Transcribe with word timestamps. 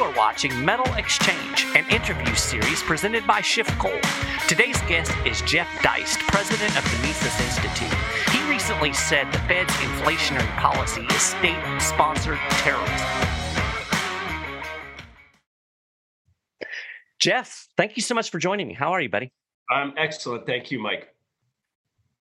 are 0.00 0.16
watching 0.16 0.64
Metal 0.64 0.90
Exchange, 0.94 1.66
an 1.76 1.86
interview 1.90 2.34
series 2.34 2.82
presented 2.82 3.26
by 3.26 3.40
SchiffGold. 3.40 4.00
Today's 4.48 4.80
guest 4.82 5.12
is 5.26 5.42
Jeff 5.42 5.68
Deist, 5.82 6.18
president 6.28 6.74
of 6.78 6.84
the 6.84 7.06
Mises 7.06 7.38
Institute. 7.40 7.98
He 8.30 8.50
recently 8.50 8.94
said 8.94 9.30
the 9.30 9.38
Fed's 9.40 9.72
inflationary 9.74 10.48
policy 10.56 11.02
is 11.02 11.20
state 11.20 11.80
sponsored 11.80 12.38
terrorism. 12.62 13.06
Jeff, 17.18 17.68
thank 17.76 17.96
you 17.96 18.02
so 18.02 18.14
much 18.14 18.30
for 18.30 18.38
joining 18.38 18.68
me. 18.68 18.74
How 18.74 18.92
are 18.92 19.00
you, 19.02 19.10
buddy? 19.10 19.32
I'm 19.70 19.92
excellent. 19.98 20.46
Thank 20.46 20.70
you, 20.70 20.80
Mike. 20.80 21.14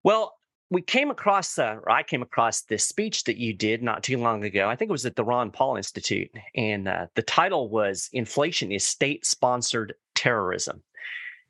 Well, 0.03 0.38
we 0.71 0.81
came 0.81 1.09
across, 1.09 1.57
uh, 1.57 1.77
or 1.81 1.91
I 1.91 2.03
came 2.03 2.21
across 2.21 2.61
this 2.61 2.85
speech 2.85 3.23
that 3.23 3.37
you 3.37 3.53
did 3.53 3.81
not 3.81 4.03
too 4.03 4.17
long 4.17 4.43
ago. 4.43 4.69
I 4.69 4.75
think 4.75 4.89
it 4.89 4.91
was 4.91 5.05
at 5.05 5.15
the 5.15 5.23
Ron 5.23 5.51
Paul 5.51 5.77
Institute, 5.77 6.29
and 6.55 6.87
uh, 6.87 7.07
the 7.15 7.23
title 7.23 7.69
was 7.69 8.09
"Inflation 8.13 8.71
is 8.71 8.85
State-Sponsored 8.85 9.95
Terrorism." 10.13 10.83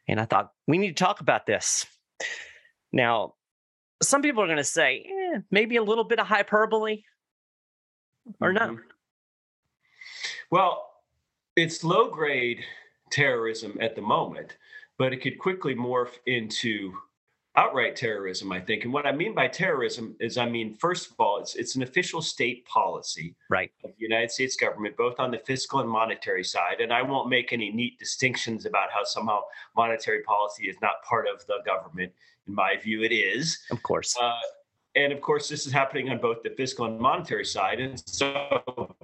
And 0.07 0.19
I 0.19 0.25
thought 0.25 0.51
we 0.67 0.77
need 0.77 0.95
to 0.95 1.03
talk 1.03 1.19
about 1.19 1.45
this. 1.45 1.85
Now, 2.91 3.35
some 4.01 4.21
people 4.21 4.41
are 4.41 4.47
going 4.47 4.57
to 4.57 4.63
say 4.63 5.05
eh, 5.05 5.39
maybe 5.51 5.75
a 5.75 5.83
little 5.83 6.05
bit 6.05 6.19
of 6.19 6.27
hyperbole, 6.27 7.03
or 8.39 8.53
mm-hmm. 8.53 8.75
no. 8.75 8.79
Well, 10.49 10.85
it's 11.55 11.83
low-grade 11.83 12.63
terrorism 13.11 13.77
at 13.81 13.95
the 13.95 14.01
moment, 14.01 14.57
but 14.97 15.13
it 15.13 15.21
could 15.21 15.37
quickly 15.37 15.75
morph 15.75 16.17
into 16.25 16.93
outright 17.59 17.95
terrorism, 17.95 18.53
I 18.53 18.61
think. 18.61 18.85
And 18.85 18.93
what 18.93 19.05
I 19.05 19.11
mean 19.11 19.35
by 19.35 19.47
terrorism 19.47 20.15
is, 20.21 20.37
I 20.37 20.47
mean, 20.47 20.73
first 20.75 21.11
of 21.11 21.19
all, 21.19 21.39
it's 21.39 21.55
it's 21.55 21.75
an 21.75 21.83
official 21.83 22.21
state 22.21 22.65
policy 22.65 23.35
right. 23.49 23.69
of 23.83 23.91
the 23.91 24.01
United 24.11 24.31
States 24.31 24.55
government, 24.55 24.95
both 24.95 25.19
on 25.19 25.29
the 25.29 25.39
fiscal 25.39 25.81
and 25.81 25.89
monetary 25.89 26.43
side. 26.43 26.79
And 26.79 26.93
I 26.93 27.01
won't 27.01 27.29
make 27.29 27.51
any 27.51 27.69
neat 27.69 27.99
distinctions 27.99 28.65
about 28.65 28.89
how 28.91 29.03
somehow 29.03 29.41
monetary 29.75 30.23
policy 30.23 30.69
is 30.69 30.77
not 30.81 31.03
part 31.07 31.25
of 31.27 31.45
the 31.47 31.57
government. 31.65 32.13
In 32.47 32.55
my 32.55 32.77
view, 32.77 33.03
it 33.03 33.11
is. 33.11 33.59
Of 33.71 33.83
course. 33.83 34.15
Uh, 34.19 34.31
and 34.95 35.11
of 35.11 35.19
course, 35.21 35.49
this 35.49 35.67
is 35.67 35.73
happening 35.73 36.09
on 36.09 36.19
both 36.19 36.41
the 36.43 36.51
fiscal 36.51 36.85
and 36.85 36.97
monetary 36.97 37.45
side. 37.45 37.79
And 37.81 38.01
so 38.07 38.95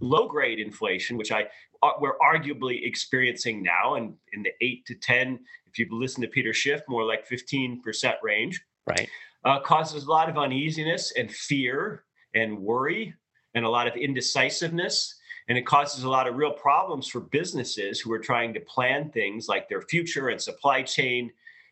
low 0.00 0.26
grade 0.26 0.58
inflation, 0.58 1.16
which 1.16 1.30
I 1.30 1.46
uh, 1.82 1.92
we're 2.00 2.18
arguably 2.18 2.84
experiencing 2.84 3.62
now, 3.62 3.94
and 3.94 4.14
in 4.32 4.42
the 4.42 4.52
eight 4.60 4.86
to 4.86 4.94
ten 4.94 5.38
you 5.78 5.86
listen 5.90 6.22
to 6.22 6.28
Peter 6.28 6.52
Schiff, 6.52 6.82
more 6.88 7.04
like 7.04 7.28
15% 7.28 7.80
range. 8.22 8.62
Right. 8.86 9.08
Uh, 9.44 9.60
causes 9.60 10.04
a 10.04 10.10
lot 10.10 10.28
of 10.28 10.38
uneasiness 10.38 11.12
and 11.16 11.30
fear 11.30 12.04
and 12.34 12.58
worry 12.58 13.14
and 13.54 13.64
a 13.64 13.68
lot 13.68 13.86
of 13.86 13.94
indecisiveness. 13.96 15.14
And 15.48 15.56
it 15.56 15.66
causes 15.66 16.04
a 16.04 16.10
lot 16.10 16.26
of 16.26 16.36
real 16.36 16.52
problems 16.52 17.06
for 17.06 17.20
businesses 17.20 18.00
who 18.00 18.12
are 18.12 18.18
trying 18.18 18.52
to 18.54 18.60
plan 18.60 19.10
things 19.10 19.48
like 19.48 19.68
their 19.68 19.82
future 19.82 20.28
and 20.28 20.40
supply 20.40 20.82
chain 20.82 21.30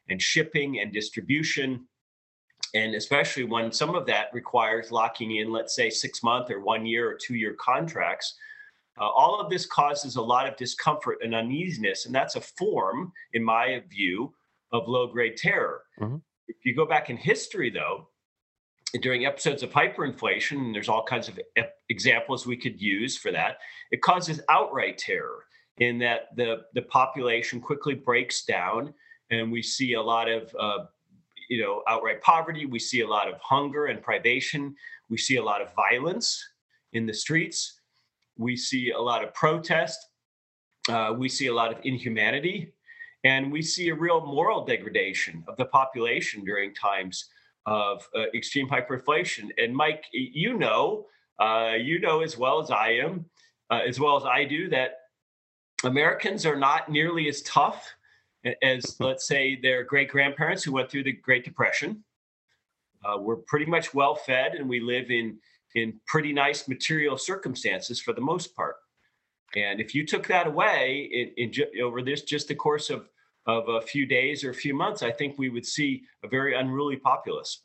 and 0.09 0.21
shipping 0.21 0.81
and 0.81 0.93
distribution. 0.93 1.87
And 2.75 2.95
especially 2.95 3.45
when 3.45 3.73
some 3.73 3.95
of 3.95 4.07
that 4.07 4.29
requires 4.33 4.93
locking 4.93 5.37
in, 5.37 5.51
let's 5.51 5.75
say, 5.75 5.91
six 5.91 6.23
month 6.23 6.51
or 6.51 6.61
one 6.61 6.87
year 6.87 7.11
or 7.11 7.15
two 7.15 7.35
year 7.35 7.55
contracts 7.55 8.35
uh, 9.01 9.09
all 9.09 9.41
of 9.41 9.51
this 9.51 9.67
causes 9.67 10.17
a 10.17 10.23
lot 10.23 10.49
of 10.49 10.57
discomfort 10.57 11.19
and 11.23 11.35
uneasiness, 11.35 12.07
and 12.07 12.15
that's 12.15 12.37
a 12.37 12.41
form, 12.41 13.13
in 13.33 13.43
my 13.43 13.83
view, 13.89 14.33
of 14.73 14.89
low 14.89 15.07
grade 15.07 15.37
terror. 15.37 15.83
Mm-hmm. 16.01 16.17
If 16.47 16.57
you 16.65 16.77
go 16.77 16.87
back 16.87 17.11
in 17.11 17.17
history, 17.17 17.71
though, 17.71 18.09
during 19.01 19.27
episodes 19.27 19.63
of 19.63 19.71
hyperinflation, 19.71 20.59
and 20.59 20.75
there's 20.75 20.89
all 20.89 21.03
kinds 21.03 21.29
of 21.29 21.39
examples 21.89 22.47
we 22.47 22.57
could 22.57 22.81
use 22.81 23.19
for 23.19 23.33
that, 23.33 23.59
it 23.91 24.01
causes 24.01 24.41
outright 24.49 24.99
terror 24.99 25.45
in 25.79 25.99
that 25.99 26.37
the, 26.37 26.63
the 26.75 26.83
population 26.83 27.61
quickly 27.61 27.95
breaks 27.95 28.45
down, 28.45 28.95
and 29.31 29.51
we 29.51 29.63
see 29.63 29.95
a 29.95 30.03
lot 30.03 30.29
of 30.31 30.55
uh, 30.59 30.85
you 31.49 31.61
know 31.61 31.83
outright 31.89 32.23
poverty. 32.23 32.67
We 32.67 32.79
see 32.79 33.01
a 33.01 33.09
lot 33.09 33.29
of 33.29 33.41
hunger 33.41 33.87
and 33.87 34.01
privation. 34.01 34.77
We 35.11 35.19
see 35.19 35.37
a 35.37 35.43
lot 35.43 35.61
of 35.61 35.75
violence 35.75 36.45
in 36.93 37.07
the 37.07 37.15
streets 37.15 37.81
we 38.37 38.57
see 38.57 38.91
a 38.91 39.01
lot 39.01 39.25
of 39.25 39.33
protest. 39.35 39.99
Uh, 40.89 41.15
we 41.17 41.29
see 41.29 41.47
a 41.47 41.55
lot 41.55 41.73
of 41.73 41.79
inhumanity. 41.85 42.73
And 43.25 43.51
we 43.51 43.63
see 43.63 43.89
a 43.89 43.95
real 43.95 44.25
moral 44.25 44.65
degradation 44.65 45.45
of 45.49 45.57
the 45.57 45.65
population 45.65 46.45
during 46.45 46.75
times 46.75 47.31
of 47.67 48.07
uh, 48.15 48.25
extreme 48.35 48.69
hyperinflation. 48.69 49.51
And 49.57 49.75
Mike, 49.75 50.05
you 50.13 50.59
know, 50.59 51.07
uh, 51.41 51.73
you 51.79 52.01
know 52.01 52.21
as 52.21 52.37
well 52.37 52.61
as 52.61 52.71
I 52.71 52.91
am, 52.91 53.25
uh, 53.71 53.81
as 53.87 53.99
well 53.99 54.17
as 54.17 54.25
I 54.25 54.45
do, 54.45 54.69
that 54.69 54.99
Americans 55.85 56.45
are 56.45 56.57
not 56.57 56.91
nearly 56.91 57.29
as 57.29 57.41
tough 57.43 57.95
as, 58.63 58.97
let's 59.01 59.27
say, 59.27 59.59
their 59.61 59.85
great 59.85 60.11
grandparents 60.11 60.63
who 60.63 60.73
went 60.73 60.91
through 60.91 61.05
the 61.05 61.13
Great 61.13 61.45
Depression. 61.45 62.05
Uh, 63.05 63.19
we're 63.19 63.37
pretty 63.37 63.67
much 63.67 63.95
well 63.95 64.15
fed 64.15 64.55
and 64.55 64.69
we 64.69 64.81
live 64.81 65.11
in 65.11 65.39
in 65.75 66.01
pretty 66.07 66.33
nice 66.33 66.69
material 66.69 67.17
circumstances 67.17 68.01
for 68.01 68.13
the 68.13 68.21
most 68.21 68.55
part. 68.55 68.77
And 69.57 69.81
if 69.81 69.95
you 69.95 70.07
took 70.07 70.27
that 70.29 70.47
away 70.47 71.33
in, 71.37 71.51
in 71.51 71.83
over 71.83 72.03
this 72.03 72.23
just 72.23 72.49
the 72.49 72.55
course 72.55 72.91
of 72.91 73.09
of 73.47 73.69
a 73.69 73.81
few 73.81 74.07
days 74.07 74.43
or 74.43 74.51
a 74.51 74.55
few 74.55 74.75
months, 74.75 75.03
I 75.03 75.11
think 75.11 75.39
we 75.39 75.51
would 75.51 75.67
see 75.67 76.03
a 76.23 76.29
very 76.29 76.55
unruly 76.55 76.97
populace. 76.97 77.61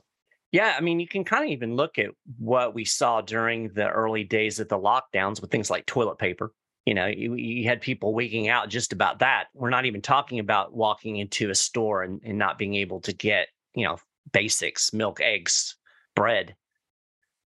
Yeah, 0.52 0.74
I 0.75 0.81
mean, 0.81 1.00
you 1.00 1.08
can 1.08 1.24
kind 1.24 1.44
of 1.44 1.52
even 1.52 1.75
look 1.75 2.00
at 2.00 2.09
what 2.38 2.74
we 2.74 2.84
saw 2.84 3.22
during 3.22 3.70
the 3.74 3.88
early 3.88 4.24
days 4.24 4.59
of 4.59 4.68
the 4.68 4.78
lockdowns 4.78 5.41
with 5.41 5.52
things 5.52 5.70
like 5.70 5.86
toilet 5.86 6.18
paper. 6.18 6.53
You 6.86 6.96
know, 6.96 7.06
you, 7.06 7.36
you 7.36 7.66
had 7.66 7.81
people 7.81 8.14
wigging 8.14 8.47
out 8.50 8.68
just 8.70 8.91
about 8.91 9.20
that. 9.20 9.46
We're 9.53 9.70
not 9.70 9.86
even 9.86 10.02
talking 10.02 10.40
about 10.40 10.74
walking 10.74 11.18
into 11.18 11.52
a 11.52 11.56
store 11.56 12.03
and, 12.03 12.20
and 12.24 12.38
not 12.38 12.58
being 12.58 12.74
able 12.76 13.00
to 13.02 13.14
get, 13.14 13.47
you 13.76 13.86
know, 13.86 13.97
basics, 14.34 14.91
milk, 14.91 15.22
eggs, 15.22 15.76
bread. 16.16 16.56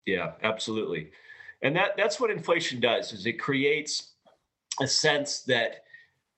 Yeah, 0.07 0.33
absolutely. 0.43 1.11
And 1.63 1.77
that 1.77 1.97
that's 1.97 2.19
what 2.19 2.31
inflation 2.31 2.81
does 2.81 3.13
is 3.13 3.27
it 3.27 3.35
creates 3.35 4.13
a 4.81 4.87
sense 4.87 5.43
that 5.43 5.85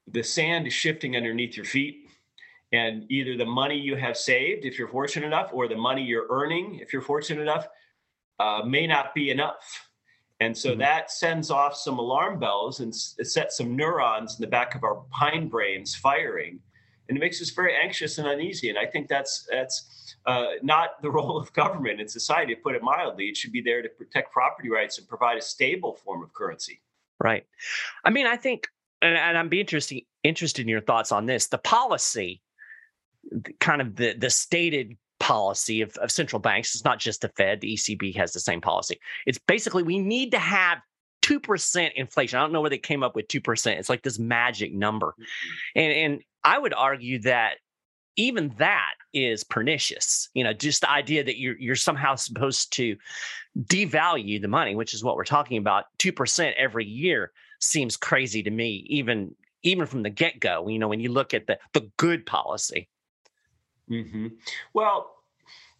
the 0.09 0.23
sand 0.23 0.67
is 0.67 0.73
shifting 0.73 1.17
underneath 1.17 1.57
your 1.57 1.65
feet 1.65 2.09
and 2.73 3.11
either 3.11 3.37
the 3.37 3.47
money 3.47 3.79
you 3.79 3.97
have 3.97 4.17
saved 4.17 4.65
if 4.65 4.79
you're 4.79 4.89
fortunate 4.89 5.27
enough 5.27 5.51
or 5.53 5.69
the 5.69 5.77
money 5.77 6.03
you're 6.03 6.27
earning 6.31 6.79
if 6.81 6.93
you're 6.93 7.03
fortunate 7.03 7.41
enough 7.41 7.67
uh, 8.41 8.63
may 8.67 8.87
not 8.87 9.15
be 9.15 9.31
enough 9.31 9.89
and 10.41 10.57
so 10.57 10.71
mm-hmm. 10.71 10.81
that 10.81 11.11
sends 11.11 11.51
off 11.51 11.75
some 11.77 11.99
alarm 11.99 12.39
bells 12.39 12.81
and 12.81 12.95
sets 12.95 13.57
some 13.57 13.77
neurons 13.77 14.37
in 14.37 14.43
the 14.43 14.51
back 14.51 14.75
of 14.75 14.85
our 14.85 15.03
pine 15.11 15.49
brains 15.49 15.95
firing 15.95 16.59
and 17.09 17.17
it 17.17 17.21
makes 17.21 17.41
us 17.41 17.51
very 17.51 17.75
anxious 17.75 18.19
and 18.19 18.29
uneasy 18.29 18.69
and 18.69 18.79
i 18.79 18.85
think 18.85 19.09
that's 19.09 19.47
that's 19.51 20.04
uh, 20.27 20.47
not 20.63 21.03
the 21.03 21.11
role 21.19 21.39
of 21.39 21.53
government 21.53 22.01
and 22.01 22.11
society, 22.11 22.55
to 22.55 22.61
put 22.61 22.75
it 22.75 22.83
mildly. 22.83 23.27
It 23.27 23.37
should 23.37 23.53
be 23.53 23.61
there 23.61 23.83
to 23.83 23.89
protect 23.89 24.33
property 24.33 24.71
rights 24.71 24.99
and 24.99 25.09
provide 25.09 25.39
a 25.39 25.43
stable 25.43 25.95
form 26.05 26.23
of 26.23 26.33
currency. 26.33 26.81
Right. 27.23 27.47
I 28.05 28.11
mean, 28.11 28.27
I 28.27 28.37
think, 28.37 28.69
and, 29.01 29.17
and 29.17 29.39
I'm 29.39 29.49
be 29.49 29.61
interested 29.61 30.03
interested 30.23 30.63
in 30.63 30.69
your 30.69 30.81
thoughts 30.81 31.13
on 31.13 31.27
this. 31.27 31.49
The 31.49 31.59
policy, 31.59 32.43
kind 33.61 33.81
of 33.81 33.97
the 33.97 34.15
the 34.15 34.31
stated 34.31 34.97
policy 35.21 35.81
of, 35.81 35.97
of 35.99 36.11
central 36.11 36.41
banks. 36.41 36.75
It's 36.75 36.85
not 36.85 36.99
just 36.99 37.23
the 37.23 37.29
Fed. 37.31 37.61
The 37.61 37.75
ECB 37.75 38.17
has 38.17 38.33
the 38.33 38.41
same 38.41 38.61
policy. 38.61 38.99
It's 39.27 39.39
basically 39.39 39.83
we 39.83 39.99
need 39.99 40.33
to 40.33 40.39
have 40.39 40.79
2% 41.23 41.93
inflation. 41.95 42.39
I 42.39 42.43
don't 42.43 42.53
know 42.53 42.61
where 42.61 42.69
they 42.69 42.79
came 42.79 43.03
up 43.03 43.15
with 43.15 43.29
2%. 43.29 43.79
It's 43.79 43.89
like 43.89 44.03
this 44.03 44.19
magic 44.19 44.75
number. 44.75 45.15
Mm-hmm. 45.19 45.79
And 45.81 45.93
and 45.93 46.23
I 46.45 46.59
would 46.59 46.75
argue 46.75 47.21
that 47.21 47.55
even 48.17 48.55
that 48.59 48.95
is 49.13 49.45
pernicious. 49.45 50.29
You 50.35 50.45
know, 50.45 50.53
just 50.53 50.81
the 50.81 50.91
idea 50.91 51.25
that 51.25 51.39
you're 51.39 51.59
you're 51.59 51.77
somehow 51.77 52.15
supposed 52.15 52.73
to 52.75 52.97
devalue 53.59 54.41
the 54.41 54.49
money, 54.49 54.75
which 54.75 54.95
is 54.95 55.05
what 55.05 55.17
we're 55.17 55.25
talking 55.25 55.59
about. 55.59 55.87
Two 55.99 56.13
percent 56.13 56.57
every 56.57 56.85
year 56.85 57.33
seems 57.61 57.97
crazy 57.97 58.43
to 58.43 58.51
me, 58.51 58.85
even 58.89 59.35
even 59.63 59.87
from 59.87 60.03
the 60.03 60.11
get 60.11 60.41
go. 60.41 60.69
You 60.69 60.79
know, 60.79 60.89
when 60.89 61.01
you 61.01 61.11
look 61.11 61.35
at 61.35 61.47
the 61.47 61.59
the 61.73 61.91
good 61.97 62.27
policy. 62.27 62.89
Mm-hmm. 63.91 64.29
Well, 64.73 65.15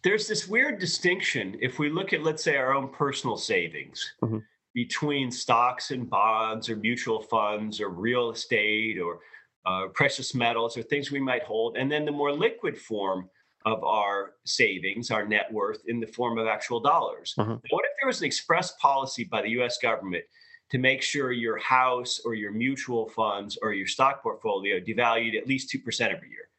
there's 0.03 0.27
this 0.27 0.47
weird 0.47 0.79
distinction 0.79 1.57
if 1.61 1.79
we 1.79 1.89
look 1.89 2.13
at, 2.13 2.23
let's 2.23 2.43
say, 2.43 2.55
our 2.57 2.73
own 2.73 2.89
personal 2.89 3.37
savings. 3.37 4.13
Mm-hmm. 4.21 4.39
Between 4.75 5.31
stocks 5.31 5.91
and 5.91 6.09
bonds, 6.09 6.69
or 6.69 6.75
mutual 6.75 7.21
funds, 7.21 7.79
or 7.79 7.87
real 7.87 8.31
estate, 8.31 8.99
or 8.99 9.19
uh, 9.65 9.87
precious 9.93 10.35
metals 10.35 10.77
or 10.77 10.83
things 10.83 11.11
we 11.11 11.19
might 11.19 11.43
hold, 11.43 11.77
and 11.77 11.91
then 11.91 12.05
the 12.05 12.11
more 12.11 12.31
liquid 12.31 12.77
form 12.77 13.29
of 13.65 13.83
our 13.83 14.33
savings, 14.45 15.09
our 15.09 15.25
net 15.25 15.51
worth, 15.51 15.81
in 15.87 15.99
the 15.99 16.07
form 16.07 16.37
of 16.37 16.47
actual 16.47 16.79
dollars. 16.79 17.33
Uh-huh. 17.37 17.57
What 17.69 17.85
if 17.85 17.91
there 17.99 18.07
was 18.07 18.19
an 18.19 18.27
express 18.27 18.73
policy 18.73 19.23
by 19.23 19.41
the 19.41 19.49
US 19.61 19.79
government 19.79 20.23
to 20.71 20.77
make 20.77 21.01
sure 21.01 21.31
your 21.31 21.57
house 21.57 22.19
or 22.23 22.35
your 22.35 22.51
mutual 22.51 23.09
funds 23.09 23.57
or 23.61 23.73
your 23.73 23.87
stock 23.87 24.21
portfolio 24.21 24.79
devalued 24.79 25.35
at 25.37 25.47
least 25.47 25.73
2% 25.73 26.01
every 26.01 26.29
year? 26.29 26.49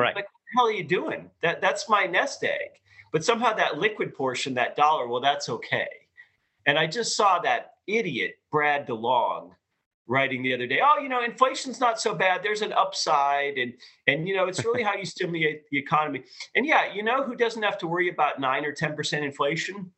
Right. 0.00 0.14
Like, 0.14 0.24
what 0.24 0.24
the 0.24 0.58
hell 0.58 0.66
are 0.68 0.72
you 0.72 0.84
doing? 0.84 1.30
That, 1.42 1.60
that's 1.60 1.88
my 1.88 2.06
nest 2.06 2.44
egg. 2.44 2.70
But 3.12 3.24
somehow 3.24 3.52
that 3.54 3.78
liquid 3.78 4.14
portion, 4.14 4.54
that 4.54 4.76
dollar, 4.76 5.08
well, 5.08 5.20
that's 5.20 5.48
okay. 5.48 5.88
And 6.66 6.78
I 6.78 6.86
just 6.86 7.16
saw 7.16 7.40
that 7.40 7.72
idiot, 7.86 8.36
Brad 8.50 8.86
DeLong, 8.86 9.50
writing 10.06 10.42
the 10.42 10.54
other 10.54 10.66
day, 10.66 10.80
oh, 10.84 11.00
you 11.00 11.08
know, 11.08 11.22
inflation's 11.22 11.80
not 11.80 12.00
so 12.00 12.14
bad. 12.14 12.42
There's 12.42 12.62
an 12.62 12.72
upside, 12.72 13.58
and 13.58 13.72
and 14.06 14.28
you 14.28 14.36
know, 14.36 14.46
it's 14.46 14.64
really 14.64 14.82
how 14.82 14.94
you 14.94 15.04
stimulate 15.04 15.62
the 15.70 15.78
economy. 15.78 16.24
And 16.54 16.66
yeah, 16.66 16.92
you 16.92 17.02
know, 17.02 17.24
who 17.24 17.36
doesn't 17.36 17.62
have 17.62 17.78
to 17.78 17.86
worry 17.86 18.10
about 18.10 18.40
nine 18.40 18.64
or 18.64 18.72
ten 18.72 18.94
percent 18.94 19.24
inflation? 19.24 19.92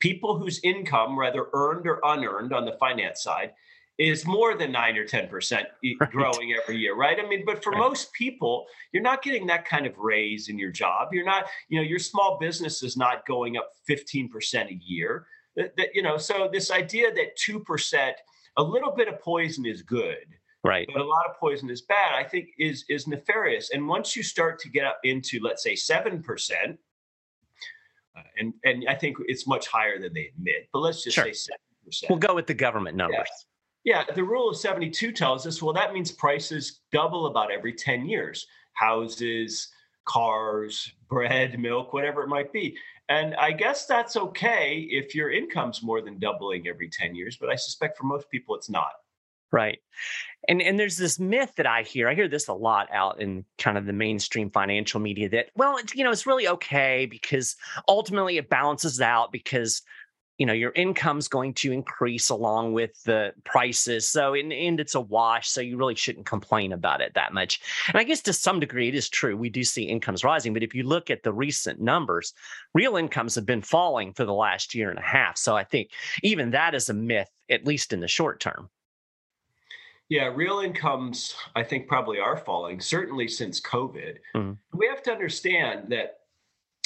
People 0.00 0.38
whose 0.38 0.60
income, 0.62 1.16
whether 1.16 1.46
earned 1.52 1.86
or 1.86 2.00
unearned, 2.04 2.52
on 2.52 2.64
the 2.64 2.76
finance 2.78 3.22
side, 3.22 3.52
is 3.98 4.24
more 4.24 4.56
than 4.56 4.70
nine 4.70 4.96
or 4.96 5.04
10% 5.04 5.30
right. 6.00 6.10
growing 6.10 6.54
every 6.60 6.78
year, 6.78 6.94
right? 6.94 7.18
I 7.18 7.28
mean, 7.28 7.42
but 7.44 7.62
for 7.62 7.72
right. 7.72 7.80
most 7.80 8.12
people, 8.12 8.66
you're 8.92 9.02
not 9.02 9.22
getting 9.22 9.46
that 9.48 9.64
kind 9.64 9.86
of 9.86 9.98
raise 9.98 10.48
in 10.48 10.58
your 10.58 10.70
job. 10.70 11.08
You're 11.12 11.24
not, 11.24 11.46
you 11.68 11.78
know, 11.78 11.86
your 11.86 11.98
small 11.98 12.38
business 12.40 12.82
is 12.82 12.96
not 12.96 13.26
going 13.26 13.56
up 13.56 13.72
15% 13.90 14.70
a 14.70 14.80
year. 14.84 15.26
That, 15.56 15.76
that 15.76 15.88
you 15.94 16.02
know, 16.02 16.16
so 16.16 16.48
this 16.52 16.70
idea 16.70 17.12
that 17.12 17.36
2%, 17.36 18.12
a 18.58 18.62
little 18.62 18.92
bit 18.92 19.08
of 19.08 19.20
poison 19.20 19.64
is 19.64 19.82
good. 19.82 20.26
Right. 20.64 20.88
But 20.92 21.00
a 21.00 21.04
lot 21.04 21.24
of 21.26 21.36
poison 21.38 21.70
is 21.70 21.82
bad, 21.82 22.14
I 22.14 22.24
think 22.24 22.48
is 22.58 22.84
is 22.88 23.06
nefarious. 23.06 23.70
And 23.70 23.88
once 23.88 24.16
you 24.16 24.22
start 24.22 24.58
to 24.60 24.68
get 24.68 24.84
up 24.84 24.98
into, 25.04 25.40
let's 25.40 25.62
say, 25.62 25.74
7%, 25.74 26.22
uh, 28.16 28.20
and, 28.38 28.52
and 28.64 28.84
I 28.88 28.94
think 28.94 29.16
it's 29.26 29.46
much 29.46 29.68
higher 29.68 30.00
than 30.00 30.12
they 30.12 30.26
admit, 30.36 30.68
but 30.72 30.80
let's 30.80 31.04
just 31.04 31.14
sure. 31.14 31.32
say 31.32 31.52
7%. 31.90 32.10
We'll 32.10 32.18
go 32.18 32.34
with 32.34 32.46
the 32.46 32.54
government 32.54 32.96
numbers. 32.96 33.18
Yeah 33.18 33.48
yeah, 33.84 34.04
the 34.14 34.22
rule 34.22 34.50
of 34.50 34.56
72 34.58 35.12
tells 35.12 35.46
us 35.46 35.62
well, 35.62 35.72
that 35.72 35.94
means 35.94 36.12
prices 36.12 36.80
double 36.92 37.26
about 37.26 37.50
every 37.50 37.72
10 37.72 38.06
years 38.06 38.46
houses, 38.74 39.68
cars, 40.04 40.92
bread, 41.08 41.58
milk, 41.58 41.92
whatever 41.92 42.22
it 42.22 42.28
might 42.28 42.52
be. 42.52 42.76
And 43.08 43.34
I 43.36 43.52
guess 43.52 43.86
that's 43.86 44.16
okay 44.16 44.86
if 44.90 45.14
your 45.14 45.30
income's 45.30 45.82
more 45.82 46.02
than 46.02 46.18
doubling 46.18 46.68
every 46.68 46.90
10 46.90 47.14
years, 47.14 47.38
but 47.40 47.48
I 47.48 47.54
suspect 47.54 47.96
for 47.96 48.04
most 48.04 48.30
people 48.30 48.54
it's 48.54 48.68
not. 48.68 48.92
Right. 49.50 49.78
And 50.46 50.60
and 50.60 50.78
there's 50.78 50.98
this 50.98 51.18
myth 51.18 51.54
that 51.56 51.66
I 51.66 51.82
hear. 51.82 52.06
I 52.06 52.14
hear 52.14 52.28
this 52.28 52.48
a 52.48 52.52
lot 52.52 52.88
out 52.92 53.20
in 53.20 53.46
kind 53.56 53.78
of 53.78 53.86
the 53.86 53.94
mainstream 53.94 54.50
financial 54.50 55.00
media 55.00 55.28
that 55.30 55.46
well, 55.56 55.78
it's, 55.78 55.94
you 55.94 56.04
know, 56.04 56.10
it's 56.10 56.26
really 56.26 56.48
okay 56.48 57.06
because 57.06 57.56
ultimately 57.88 58.36
it 58.36 58.50
balances 58.50 59.00
out 59.00 59.32
because 59.32 59.80
you 60.38 60.46
know 60.46 60.52
your 60.52 60.72
income's 60.74 61.28
going 61.28 61.52
to 61.52 61.72
increase 61.72 62.30
along 62.30 62.72
with 62.72 63.02
the 63.04 63.32
prices 63.44 64.08
so 64.08 64.34
in 64.34 64.48
the 64.48 64.56
end 64.56 64.80
it's 64.80 64.94
a 64.94 65.00
wash 65.00 65.48
so 65.48 65.60
you 65.60 65.76
really 65.76 65.94
shouldn't 65.94 66.24
complain 66.24 66.72
about 66.72 67.00
it 67.00 67.12
that 67.14 67.34
much 67.34 67.60
and 67.88 67.96
i 67.96 68.04
guess 68.04 68.22
to 68.22 68.32
some 68.32 68.58
degree 68.58 68.88
it 68.88 68.94
is 68.94 69.08
true 69.08 69.36
we 69.36 69.50
do 69.50 69.62
see 69.62 69.82
incomes 69.82 70.24
rising 70.24 70.54
but 70.54 70.62
if 70.62 70.74
you 70.74 70.84
look 70.84 71.10
at 71.10 71.22
the 71.22 71.32
recent 71.32 71.80
numbers 71.80 72.32
real 72.72 72.96
incomes 72.96 73.34
have 73.34 73.46
been 73.46 73.62
falling 73.62 74.12
for 74.12 74.24
the 74.24 74.32
last 74.32 74.74
year 74.74 74.88
and 74.88 74.98
a 74.98 75.02
half 75.02 75.36
so 75.36 75.56
i 75.56 75.64
think 75.64 75.90
even 76.22 76.50
that 76.50 76.74
is 76.74 76.88
a 76.88 76.94
myth 76.94 77.30
at 77.50 77.66
least 77.66 77.92
in 77.92 78.00
the 78.00 78.08
short 78.08 78.40
term 78.40 78.70
yeah, 80.10 80.32
real 80.34 80.60
incomes, 80.60 81.36
I 81.54 81.62
think, 81.62 81.86
probably 81.86 82.18
are 82.18 82.38
falling, 82.38 82.80
certainly 82.80 83.28
since 83.28 83.60
COVID. 83.60 84.16
Mm-hmm. 84.34 84.78
We 84.78 84.86
have 84.86 85.02
to 85.02 85.12
understand 85.12 85.90
that 85.90 86.17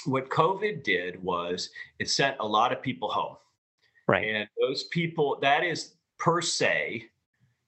what 0.06 0.28
COVID 0.28 0.82
did 0.82 1.22
was 1.22 1.70
it 1.98 2.08
sent 2.08 2.36
a 2.40 2.46
lot 2.46 2.72
of 2.72 2.82
people 2.82 3.08
home. 3.10 3.36
Right. 4.08 4.28
And 4.28 4.48
those 4.60 4.84
people, 4.84 5.38
that 5.42 5.64
is 5.64 5.94
per 6.18 6.40
se 6.40 7.04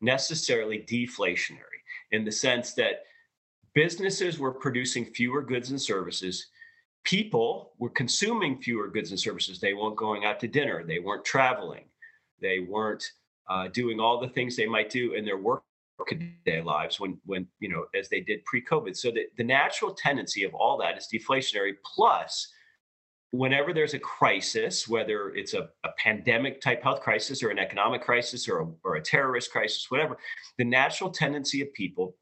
necessarily 0.00 0.84
deflationary 0.88 1.80
in 2.12 2.24
the 2.24 2.32
sense 2.32 2.74
that 2.74 3.04
businesses 3.74 4.38
were 4.38 4.52
producing 4.52 5.06
fewer 5.06 5.42
goods 5.42 5.70
and 5.70 5.80
services. 5.80 6.46
People 7.04 7.72
were 7.78 7.90
consuming 7.90 8.60
fewer 8.60 8.88
goods 8.88 9.10
and 9.10 9.20
services. 9.20 9.60
They 9.60 9.74
weren't 9.74 9.96
going 9.96 10.24
out 10.24 10.40
to 10.40 10.48
dinner. 10.48 10.84
They 10.84 10.98
weren't 10.98 11.24
traveling. 11.24 11.84
They 12.40 12.60
weren't 12.60 13.04
uh, 13.48 13.68
doing 13.68 14.00
all 14.00 14.20
the 14.20 14.28
things 14.28 14.56
they 14.56 14.66
might 14.66 14.90
do 14.90 15.14
in 15.14 15.24
their 15.24 15.38
work 15.38 15.64
day 16.44 16.60
lives 16.60 16.98
when 16.98 17.18
when 17.24 17.46
you 17.60 17.68
know 17.68 17.86
as 17.98 18.08
they 18.08 18.20
did 18.20 18.44
pre-covid 18.44 18.96
so 18.96 19.10
the, 19.10 19.26
the 19.36 19.44
natural 19.44 19.94
tendency 19.94 20.42
of 20.42 20.52
all 20.52 20.76
that 20.76 20.98
is 20.98 21.08
deflationary 21.12 21.72
plus 21.84 22.52
whenever 23.34 23.72
there's 23.72 23.94
a 23.94 23.98
crisis, 23.98 24.86
whether 24.86 25.30
it's 25.30 25.54
a, 25.54 25.68
a, 25.82 25.88
pandemic 25.98 26.60
type 26.60 26.80
health 26.84 27.00
crisis 27.00 27.42
or 27.42 27.50
an 27.50 27.58
economic 27.58 28.00
crisis 28.00 28.48
or 28.48 28.60
a, 28.60 28.66
or 28.84 28.94
a 28.94 29.02
terrorist 29.02 29.50
crisis, 29.50 29.90
whatever, 29.90 30.16
the 30.56 30.64
natural 30.64 31.10
tendency 31.10 31.60
of 31.60 31.72
people 31.74 32.14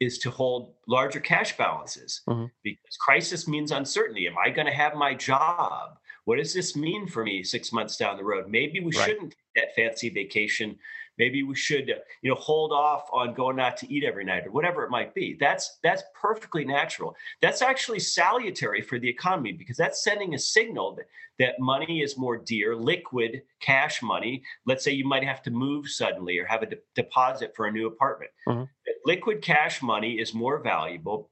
is 0.00 0.18
to 0.18 0.28
hold 0.28 0.74
larger 0.88 1.20
cash 1.20 1.56
balances 1.56 2.22
mm-hmm. 2.28 2.46
because 2.64 2.96
crisis 3.00 3.46
means 3.46 3.70
uncertainty. 3.70 4.26
Am 4.26 4.34
I 4.44 4.50
going 4.50 4.66
to 4.66 4.72
have 4.72 4.96
my 4.96 5.14
job? 5.14 5.96
What 6.24 6.38
does 6.38 6.52
this 6.52 6.74
mean 6.74 7.06
for 7.06 7.22
me 7.22 7.44
six 7.44 7.72
months 7.72 7.96
down 7.96 8.16
the 8.16 8.24
road? 8.24 8.48
Maybe 8.48 8.80
we 8.80 8.90
right. 8.96 9.06
shouldn't 9.06 9.30
take 9.30 9.64
that 9.64 9.74
fancy 9.76 10.08
vacation 10.08 10.76
maybe 11.18 11.42
we 11.42 11.54
should 11.54 11.88
you 12.22 12.30
know 12.30 12.34
hold 12.34 12.72
off 12.72 13.08
on 13.12 13.34
going 13.34 13.60
out 13.60 13.76
to 13.78 13.92
eat 13.92 14.04
every 14.04 14.24
night 14.24 14.46
or 14.46 14.50
whatever 14.50 14.84
it 14.84 14.90
might 14.90 15.14
be. 15.14 15.36
That's 15.38 15.78
that's 15.82 16.02
perfectly 16.20 16.64
natural. 16.64 17.14
That's 17.40 17.62
actually 17.62 18.00
salutary 18.00 18.82
for 18.82 18.98
the 18.98 19.08
economy 19.08 19.52
because 19.52 19.76
that's 19.76 20.04
sending 20.04 20.34
a 20.34 20.38
signal 20.38 20.94
that, 20.96 21.06
that 21.38 21.60
money 21.60 22.02
is 22.02 22.18
more 22.18 22.36
dear 22.36 22.76
liquid 22.76 23.42
cash 23.60 24.02
money. 24.02 24.42
Let's 24.66 24.84
say 24.84 24.92
you 24.92 25.06
might 25.06 25.24
have 25.24 25.42
to 25.42 25.50
move 25.50 25.88
suddenly 25.88 26.38
or 26.38 26.46
have 26.46 26.62
a 26.62 26.66
de- 26.66 26.76
deposit 26.94 27.52
for 27.56 27.66
a 27.66 27.72
new 27.72 27.86
apartment. 27.86 28.30
Mm-hmm. 28.48 28.64
liquid 29.04 29.42
cash 29.42 29.82
money 29.82 30.14
is 30.14 30.34
more 30.34 30.58
valuable 30.58 31.30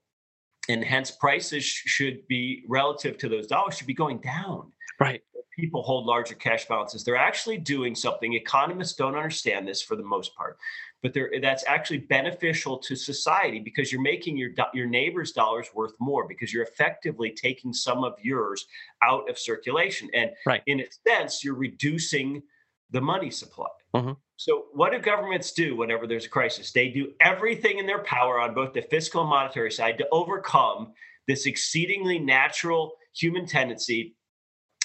and 0.69 0.85
hence 0.85 1.11
prices 1.11 1.65
should 1.65 2.27
be 2.29 2.65
relative 2.69 3.19
to 3.19 3.29
those 3.29 3.47
dollars 3.47 3.77
should 3.77 3.87
be 3.87 3.95
going 3.95 4.19
down. 4.19 4.73
Right 4.99 5.23
people 5.61 5.83
hold 5.83 6.07
larger 6.07 6.35
cash 6.35 6.67
balances. 6.67 7.05
They're 7.05 7.17
actually 7.17 7.59
doing 7.59 7.95
something. 7.95 8.33
Economists 8.33 8.95
don't 8.95 9.15
understand 9.15 9.69
this 9.69 9.83
for 9.83 9.97
the 9.97 10.03
most 10.03 10.35
part, 10.35 10.59
but 11.03 11.15
that's 11.41 11.65
actually 11.67 11.99
beneficial 11.99 12.79
to 12.79 12.97
society 12.97 13.61
because 13.61 13.93
you're 13.93 14.03
making 14.03 14.37
your 14.37 14.51
your 14.75 14.87
neighbor's 14.87 15.33
dollars 15.33 15.69
worth 15.75 15.93
more 16.01 16.27
because 16.27 16.53
you're 16.53 16.65
effectively 16.65 17.31
taking 17.31 17.73
some 17.73 18.05
of 18.05 18.15
yours 18.23 18.67
out 19.03 19.29
of 19.29 19.39
circulation, 19.39 20.09
and 20.15 20.31
right. 20.47 20.63
in 20.67 20.81
a 20.81 20.87
sense, 21.07 21.45
you're 21.45 21.55
reducing 21.55 22.43
the 22.91 23.01
money 23.01 23.31
supply. 23.31 23.69
Mm-hmm. 23.95 24.13
So, 24.37 24.67
what 24.73 24.93
do 24.93 24.99
governments 24.99 25.53
do 25.53 25.77
whenever 25.77 26.07
there's 26.07 26.25
a 26.25 26.31
crisis? 26.31 26.73
They 26.73 26.89
do 26.89 27.13
everything 27.21 27.79
in 27.79 27.87
their 27.87 28.03
power 28.03 28.41
on 28.41 28.55
both 28.55 28.73
the 28.73 28.83
fiscal 28.83 29.21
and 29.21 29.31
monetary 29.31 29.71
side 29.71 29.99
to 29.99 30.09
overcome 30.13 30.93
this 31.29 31.47
exceedingly 31.47 32.19
natural 32.19 32.93
human 33.15 33.47
tendency 33.47 34.17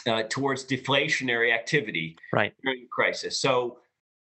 uh, 0.08 0.24
towards 0.30 0.66
deflationary 0.66 1.54
activity 1.54 2.18
right. 2.34 2.54
during 2.64 2.82
the 2.82 2.88
crisis. 2.92 3.40
So, 3.40 3.80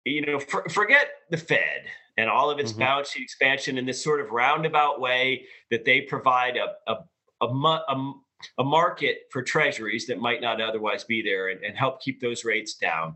you 0.06 0.25
know, 0.25 0.40
for, 0.40 0.68
forget 0.70 1.08
the 1.30 1.38
Fed 1.38 1.86
and 2.18 2.30
all 2.30 2.50
of 2.50 2.60
its 2.60 2.72
mm-hmm. 2.72 2.82
balance 2.82 3.12
sheet 3.12 3.24
expansion 3.24 3.77
in 3.77 3.86
this 3.86 4.03
sort 4.03 4.22
of 4.22 4.32
roundabout 4.32 5.01
way 5.01 5.46
that 5.72 5.86
they 5.86 6.01
provide 6.01 6.58
a, 6.58 6.92
a, 6.92 6.98
a, 7.42 7.48
a, 7.48 8.13
a 8.60 8.63
market 8.63 9.22
for 9.32 9.42
treasuries 9.42 10.06
that 10.08 10.20
might 10.20 10.42
not 10.42 10.62
otherwise 10.62 11.03
be 11.03 11.22
there 11.22 11.50
and, 11.50 11.63
and 11.63 11.77
help 11.77 12.01
keep 12.01 12.22
those 12.22 12.46
rates 12.46 12.75
down. 12.75 13.15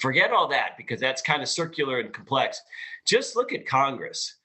Forget 0.00 0.32
all 0.32 0.48
that 0.48 0.76
because 0.76 1.00
that's 1.00 1.22
kind 1.22 1.42
of 1.42 1.48
circular 1.48 2.00
and 2.00 2.12
complex. 2.12 2.60
Just 3.06 3.36
look 3.36 3.52
at 3.52 3.66
Congress. 3.66 4.36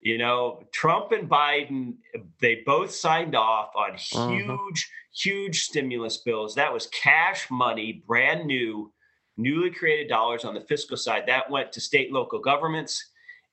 You 0.00 0.18
know, 0.18 0.64
Trump 0.72 1.12
and 1.12 1.28
Biden, 1.28 1.94
they 2.40 2.62
both 2.64 2.90
signed 2.90 3.34
off 3.34 3.70
on 3.76 3.92
mm-hmm. 3.92 4.32
huge. 4.32 4.90
Huge 5.14 5.62
stimulus 5.62 6.18
bills. 6.18 6.54
That 6.54 6.72
was 6.72 6.86
cash 6.88 7.50
money, 7.50 8.02
brand 8.06 8.46
new, 8.46 8.92
newly 9.36 9.70
created 9.70 10.08
dollars 10.08 10.44
on 10.44 10.54
the 10.54 10.60
fiscal 10.60 10.96
side. 10.96 11.24
That 11.26 11.50
went 11.50 11.72
to 11.72 11.80
state 11.80 12.12
local 12.12 12.38
governments. 12.38 13.04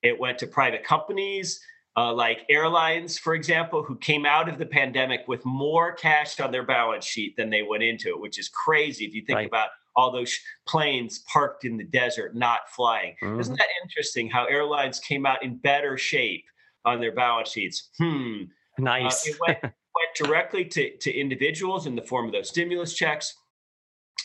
It 0.04 0.20
went 0.20 0.38
to 0.40 0.48
private 0.48 0.84
companies 0.84 1.60
uh, 1.98 2.14
like 2.14 2.46
airlines, 2.48 3.18
for 3.18 3.34
example, 3.34 3.82
who 3.82 3.98
came 3.98 4.26
out 4.26 4.48
of 4.48 4.60
the 4.60 4.66
pandemic 4.66 5.22
with 5.28 5.44
more 5.44 5.94
cash 5.94 6.40
on 6.40 6.52
their 6.52 6.64
balance 6.64 7.04
sheet 7.04 7.36
than 7.36 7.50
they 7.50 7.64
went 7.64 7.82
into 7.82 8.10
it, 8.10 8.20
which 8.20 8.38
is 8.38 8.48
crazy 8.50 9.04
if 9.04 9.16
you 9.16 9.24
think 9.26 9.38
right. 9.38 9.48
about 9.48 9.70
all 9.96 10.12
those 10.12 10.38
planes 10.68 11.24
parked 11.28 11.66
in 11.66 11.76
the 11.76 11.84
desert 11.84 12.36
not 12.36 12.70
flying. 12.70 13.16
Mm-hmm. 13.24 13.40
Isn't 13.40 13.58
that 13.58 13.68
interesting 13.84 14.30
how 14.30 14.46
airlines 14.46 15.00
came 15.00 15.26
out 15.26 15.44
in 15.44 15.58
better 15.58 15.98
shape 15.98 16.46
on 16.86 17.02
their 17.02 17.16
balance 17.16 17.50
sheets? 17.50 17.90
Hmm. 17.98 18.44
Nice. 18.78 19.28
Uh, 19.28 19.32
it 19.32 19.40
went, 19.64 19.74
went 19.98 20.30
directly 20.30 20.66
to, 20.66 20.98
to 20.98 21.14
individuals 21.14 21.86
in 21.86 21.96
the 21.96 22.02
form 22.02 22.26
of 22.26 22.32
those 22.32 22.50
stimulus 22.50 22.94
checks. 22.94 23.36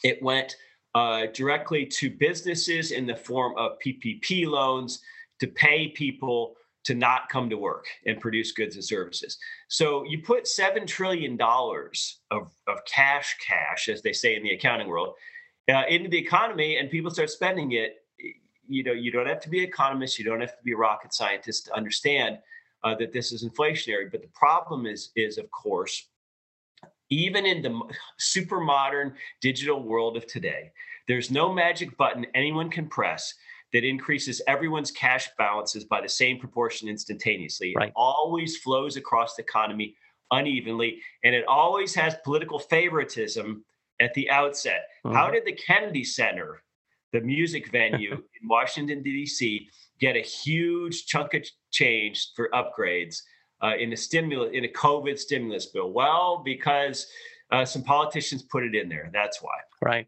It 0.04 0.22
went 0.22 0.56
uh, 0.94 1.26
directly 1.32 1.86
to 1.86 2.10
businesses 2.10 2.90
in 2.90 3.06
the 3.06 3.16
form 3.16 3.54
of 3.56 3.78
PPP 3.84 4.46
loans 4.46 5.00
to 5.40 5.46
pay 5.46 5.88
people 5.88 6.54
to 6.84 6.94
not 6.94 7.28
come 7.28 7.48
to 7.48 7.56
work 7.56 7.86
and 8.06 8.20
produce 8.20 8.52
goods 8.52 8.74
and 8.74 8.84
services. 8.84 9.38
So 9.68 10.04
you 10.04 10.22
put 10.22 10.44
$7 10.44 10.86
trillion 10.86 11.40
of, 11.40 12.52
of 12.66 12.84
cash, 12.86 13.36
cash, 13.46 13.88
as 13.88 14.02
they 14.02 14.12
say 14.12 14.34
in 14.34 14.42
the 14.42 14.54
accounting 14.54 14.88
world, 14.88 15.14
uh, 15.68 15.82
into 15.88 16.08
the 16.08 16.18
economy 16.18 16.76
and 16.76 16.90
people 16.90 17.10
start 17.10 17.30
spending 17.30 17.72
it, 17.72 17.96
you 18.66 18.82
know, 18.82 18.92
you 18.92 19.12
don't 19.12 19.28
have 19.28 19.40
to 19.40 19.48
be 19.48 19.58
an 19.58 19.68
economist, 19.68 20.18
you 20.18 20.24
don't 20.24 20.40
have 20.40 20.56
to 20.56 20.62
be 20.64 20.72
a 20.72 20.76
rocket 20.76 21.14
scientist 21.14 21.66
to 21.66 21.74
understand 21.74 22.38
uh, 22.84 22.94
that 22.96 23.12
this 23.12 23.32
is 23.32 23.44
inflationary. 23.44 24.10
But 24.10 24.22
the 24.22 24.30
problem 24.34 24.86
is, 24.86 25.10
is 25.16 25.38
of 25.38 25.50
course, 25.50 26.08
even 27.10 27.44
in 27.44 27.62
the 27.62 27.78
super 28.18 28.60
modern 28.60 29.14
digital 29.40 29.82
world 29.82 30.16
of 30.16 30.26
today, 30.26 30.72
there's 31.08 31.30
no 31.30 31.52
magic 31.52 31.96
button 31.96 32.26
anyone 32.34 32.70
can 32.70 32.86
press 32.86 33.34
that 33.72 33.84
increases 33.84 34.40
everyone's 34.46 34.90
cash 34.90 35.28
balances 35.38 35.84
by 35.84 36.00
the 36.00 36.08
same 36.08 36.38
proportion 36.38 36.88
instantaneously. 36.88 37.74
Right. 37.76 37.88
It 37.88 37.94
always 37.96 38.58
flows 38.58 38.96
across 38.96 39.34
the 39.34 39.42
economy 39.42 39.96
unevenly, 40.30 41.00
and 41.24 41.34
it 41.34 41.44
always 41.46 41.94
has 41.94 42.16
political 42.24 42.58
favoritism 42.58 43.64
at 44.00 44.14
the 44.14 44.28
outset. 44.30 44.88
Mhm. 45.04 45.14
How 45.14 45.30
did 45.30 45.44
the 45.44 45.52
Kennedy 45.52 46.04
Center, 46.04 46.62
the 47.12 47.20
music 47.20 47.68
venue 47.72 48.12
in 48.12 48.48
Washington, 48.48 49.02
D.C., 49.02 49.68
get 50.00 50.16
a 50.16 50.20
huge 50.20 51.06
chunk 51.06 51.34
of 51.34 51.44
change 51.72 52.28
for 52.36 52.48
upgrades 52.50 53.22
uh, 53.62 53.74
in 53.78 53.92
a 53.92 53.96
stimulus 53.96 54.50
in 54.52 54.64
a 54.64 54.68
COVID 54.68 55.18
stimulus 55.18 55.66
bill? 55.66 55.90
Well, 55.90 56.42
because 56.44 57.06
uh, 57.50 57.64
some 57.64 57.82
politicians 57.82 58.42
put 58.42 58.64
it 58.64 58.74
in 58.74 58.88
there. 58.88 59.10
That's 59.12 59.42
why. 59.42 59.58
Right. 59.80 60.06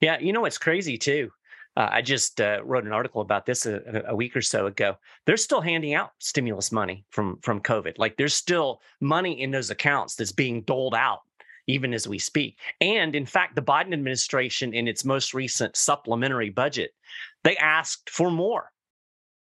Yeah, 0.00 0.18
you 0.18 0.32
know 0.32 0.42
what's 0.42 0.58
crazy 0.58 0.96
too. 0.96 1.30
Uh, 1.76 1.88
I 1.90 2.02
just 2.02 2.40
uh, 2.40 2.60
wrote 2.64 2.84
an 2.84 2.92
article 2.92 3.20
about 3.20 3.46
this 3.46 3.64
a, 3.64 4.02
a 4.08 4.14
week 4.14 4.36
or 4.36 4.42
so 4.42 4.66
ago. 4.66 4.96
They're 5.24 5.36
still 5.36 5.60
handing 5.60 5.94
out 5.94 6.10
stimulus 6.18 6.72
money 6.72 7.04
from 7.10 7.38
from 7.42 7.60
COVID. 7.60 7.98
Like 7.98 8.16
there's 8.16 8.34
still 8.34 8.80
money 9.00 9.40
in 9.40 9.50
those 9.50 9.70
accounts 9.70 10.16
that's 10.16 10.32
being 10.32 10.62
doled 10.62 10.94
out 10.94 11.20
even 11.66 11.94
as 11.94 12.08
we 12.08 12.18
speak. 12.18 12.58
And 12.80 13.14
in 13.14 13.26
fact, 13.26 13.54
the 13.54 13.62
Biden 13.62 13.92
administration, 13.92 14.74
in 14.74 14.88
its 14.88 15.04
most 15.04 15.34
recent 15.34 15.76
supplementary 15.76 16.50
budget, 16.50 16.92
they 17.44 17.56
asked 17.56 18.10
for 18.10 18.30
more 18.30 18.72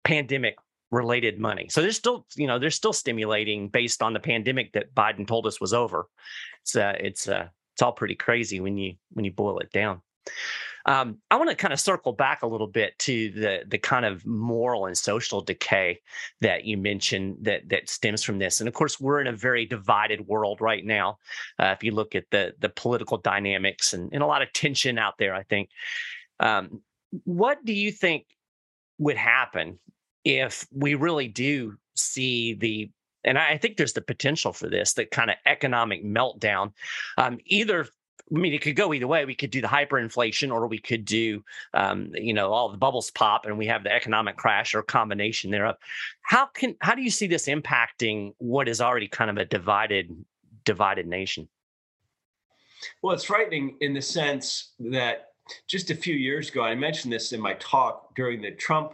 pandemic 0.05 0.57
related 0.91 1.39
money. 1.39 1.69
So 1.71 1.83
they're 1.83 1.93
still, 1.93 2.27
you 2.37 2.47
know, 2.47 2.59
they're 2.59 2.71
still 2.71 2.93
stimulating 2.93 3.69
based 3.69 4.03
on 4.03 4.13
the 4.13 4.21
pandemic 4.21 4.73
that 4.73 4.95
Biden 4.95 5.27
told 5.27 5.47
us 5.47 5.61
was 5.61 5.75
over. 5.75 6.09
It's 6.63 6.77
uh, 6.77 6.95
it's 6.99 7.29
uh, 7.29 7.49
it's 7.75 7.83
all 7.83 7.93
pretty 7.93 8.15
crazy 8.15 8.61
when 8.61 8.77
you 8.77 8.95
when 9.13 9.25
you 9.25 9.33
boil 9.33 9.59
it 9.59 9.71
down. 9.73 10.03
Um, 10.87 11.19
I 11.31 11.37
want 11.37 11.51
to 11.51 11.57
kind 11.57 11.75
of 11.75 11.81
circle 11.81 12.13
back 12.13 12.43
a 12.43 12.47
little 12.47 12.67
bit 12.67 12.99
to 13.01 13.31
the 13.33 13.63
the 13.69 13.79
kind 13.79 14.07
of 14.07 14.25
moral 14.25 14.87
and 14.87 14.97
social 14.97 15.43
decay 15.43 16.01
that 16.41 16.65
you 16.65 16.79
mentioned 16.79 17.39
that 17.43 17.69
that 17.69 17.91
stems 17.91 18.23
from 18.23 18.39
this. 18.39 18.61
And 18.61 18.69
of 18.69 18.75
course, 18.75 18.99
we're 18.99 19.21
in 19.21 19.27
a 19.27 19.33
very 19.33 19.67
divided 19.67 20.27
world 20.27 20.61
right 20.61 20.85
now. 20.85 21.19
Uh, 21.59 21.75
if 21.77 21.85
you 21.85 21.93
look 21.93 22.15
at 22.15 22.25
the 22.31 22.55
the 22.59 22.71
political 22.71 23.19
dynamics 23.19 23.93
and, 23.93 24.11
and 24.13 24.23
a 24.23 24.27
lot 24.27 24.43
of 24.43 24.53
tension 24.53 24.99
out 24.99 25.19
there, 25.19 25.35
I 25.35 25.43
think. 25.43 25.69
Um, 26.41 26.83
what 27.25 27.65
do 27.65 27.73
you 27.73 27.91
think 27.91 28.27
would 28.99 29.17
happen 29.17 29.79
if 30.25 30.67
we 30.73 30.95
really 30.95 31.29
do 31.29 31.77
see 31.95 32.55
the 32.55 32.91
and 33.25 33.37
I 33.37 33.59
think 33.59 33.77
there's 33.77 33.93
the 33.93 34.01
potential 34.01 34.53
for 34.53 34.71
this, 34.71 34.95
the 34.95 35.05
kind 35.05 35.29
of 35.29 35.37
economic 35.45 36.05
meltdown, 36.05 36.73
um, 37.19 37.39
either 37.45 37.87
I 38.35 38.39
mean, 38.39 38.53
it 38.53 38.61
could 38.61 38.77
go 38.77 38.93
either 38.93 39.07
way. 39.07 39.25
We 39.25 39.35
could 39.35 39.51
do 39.51 39.61
the 39.61 39.69
hyperinflation, 39.69 40.53
or 40.53 40.67
we 40.67 40.79
could 40.79 41.05
do, 41.05 41.43
um, 41.73 42.11
you 42.15 42.35
know, 42.35 42.53
all 42.53 42.69
the 42.69 42.77
bubbles 42.77 43.11
pop, 43.11 43.47
and 43.47 43.57
we 43.57 43.67
have 43.67 43.85
the 43.85 43.93
economic 43.93 44.37
crash, 44.37 44.75
or 44.75 44.83
combination 44.83 45.51
thereof. 45.51 45.77
How 46.23 46.47
can 46.47 46.77
how 46.81 46.95
do 46.95 47.03
you 47.03 47.11
see 47.11 47.27
this 47.27 47.47
impacting 47.47 48.35
what 48.39 48.69
is 48.69 48.81
already 48.81 49.09
kind 49.09 49.31
of 49.31 49.39
a 49.39 49.45
divided 49.45 50.15
divided 50.65 51.07
nation? 51.07 51.49
Well, 53.03 53.15
it's 53.15 53.25
frightening 53.25 53.77
in 53.81 53.95
the 53.95 54.03
sense 54.03 54.73
that 54.79 55.33
just 55.67 55.91
a 55.91 55.95
few 55.95 56.15
years 56.15 56.51
ago, 56.51 56.63
I 56.63 56.75
mentioned 56.75 57.13
this 57.13 57.33
in 57.33 57.41
my 57.41 57.55
talk 57.55 58.15
during 58.15 58.43
the 58.43 58.51
Trump 58.53 58.93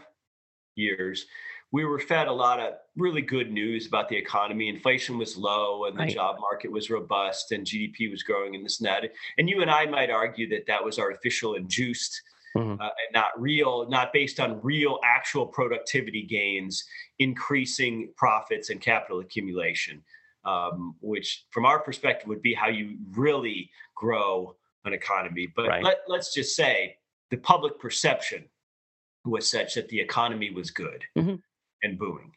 years, 0.76 1.26
we 1.73 1.85
were 1.85 1.99
fed 1.99 2.28
a 2.28 2.33
lot 2.33 2.61
of 2.61 2.75
really 2.97 3.23
good 3.23 3.50
news 3.50 3.87
about 3.87 4.09
the 4.09 4.16
economy. 4.16 4.69
Inflation 4.69 5.19
was 5.19 5.37
low 5.37 5.87
and 5.87 5.97
the 5.97 6.04
Right. 6.04 6.12
job 6.14 6.37
market 6.38 6.71
was 6.71 6.88
robust 6.90 7.50
and 7.52 7.66
GDP 7.66 8.09
was 8.09 8.23
growing 8.23 8.54
and 8.54 8.64
this 8.64 8.78
and 8.81 8.87
that. 8.87 9.11
And 9.38 9.49
you 9.49 9.61
and 9.61 9.71
I 9.71 9.87
might 9.87 10.11
argue 10.11 10.49
that 10.50 10.66
that 10.66 10.85
was 10.85 10.99
artificial 10.99 11.54
and 11.54 11.69
juiced 11.69 12.23
Mhm. 12.57 12.81
uh, 12.81 12.85
and 12.85 13.12
not 13.12 13.40
real, 13.40 13.88
not 13.88 14.12
based 14.12 14.38
on 14.38 14.61
real 14.62 15.00
actual 15.02 15.47
productivity 15.47 16.23
gains, 16.23 16.85
increasing 17.19 18.12
profits 18.16 18.71
and 18.71 18.81
capital 18.81 19.19
accumulation, 19.19 20.04
um, 20.45 20.95
which 21.00 21.47
from 21.50 21.66
our 21.66 21.81
perspective 21.81 22.28
would 22.28 22.43
be 22.43 22.54
how 22.54 22.69
you 22.69 22.97
really 23.11 23.69
grow 23.97 24.57
an 24.85 24.93
economy. 24.93 25.49
But 25.49 25.69
Right. 25.69 25.83
let, 25.83 26.04
let's 26.07 26.33
just 26.33 26.54
say 26.54 26.99
the 27.31 27.38
public 27.38 27.81
perception 27.81 28.49
was 29.25 29.50
such 29.50 29.75
that 29.75 29.88
the 29.88 30.00
economy 30.00 30.50
was 30.50 30.71
good 30.71 31.04
Mhm. 31.16 31.43
and 31.83 31.99
booming. 31.99 32.33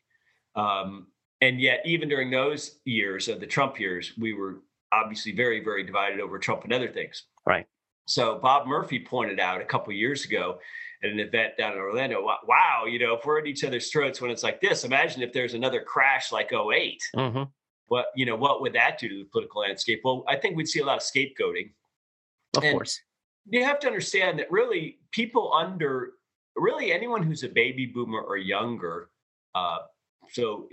Um, 0.56 1.12
and 1.42 1.60
yet, 1.62 1.82
even 1.86 2.10
during 2.10 2.32
those 2.32 2.80
years 2.86 3.28
of 3.28 3.40
the 3.40 3.48
Trump 3.48 3.80
years, 3.80 4.14
we 4.18 4.34
were 4.34 4.62
obviously 4.92 5.34
very, 5.34 5.60
very 5.60 5.84
divided 5.84 6.20
over 6.20 6.40
Trump 6.40 6.64
and 6.64 6.74
other 6.74 6.92
things. 6.92 7.24
Right. 7.46 7.68
So 8.08 8.40
Bob 8.40 8.68
Murphy 8.68 9.00
pointed 9.04 9.40
out 9.40 9.62
a 9.62 9.66
couple 9.66 9.92
years 9.94 10.24
ago 10.26 10.60
at 11.04 11.10
an 11.12 11.20
event 11.20 11.58
down 11.58 11.74
in 11.74 11.78
Orlando, 11.80 12.24
wow, 12.24 12.86
you 12.86 12.98
know, 12.98 13.14
if 13.16 13.26
we're 13.26 13.40
at 13.40 13.48
each 13.48 13.64
other's 13.66 13.92
throats 13.92 14.22
when 14.22 14.32
it's 14.32 14.44
like 14.44 14.62
this, 14.62 14.86
imagine 14.86 15.22
if 15.22 15.34
there's 15.34 15.54
another 15.54 15.82
crash 15.84 16.32
like 16.32 16.54
08. 16.54 17.04
Mhm. 17.16 17.52
What, 17.88 18.08
you 18.16 18.26
know, 18.26 18.36
what 18.36 18.62
would 18.62 18.74
that 18.74 18.98
do 18.98 19.08
to 19.10 19.18
the 19.20 19.26
political 19.26 19.62
landscape? 19.62 20.02
Well, 20.04 20.24
I 20.28 20.38
think 20.38 20.56
we'd 20.56 20.68
see 20.70 20.80
a 20.80 20.86
lot 20.86 20.98
of 20.98 21.04
scapegoating 21.04 21.74
Of 22.56 22.64
And- 22.64 22.74
course. 22.74 23.02
you 23.46 23.64
have 23.64 23.78
to 23.80 23.88
understand 23.88 24.40
that 24.40 24.50
really 24.50 25.00
people 25.12 25.54
under 25.54 26.14
really 26.58 26.92
anyone 26.92 27.24
who's 27.24 27.44
a 27.44 27.50
baby 27.50 27.86
boomer 27.86 28.22
or 28.22 28.38
younger 28.38 29.10
uh, 29.56 29.80
so 30.32 30.68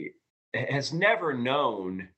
has 0.55 0.93
never 0.93 1.35
known 1.35 2.09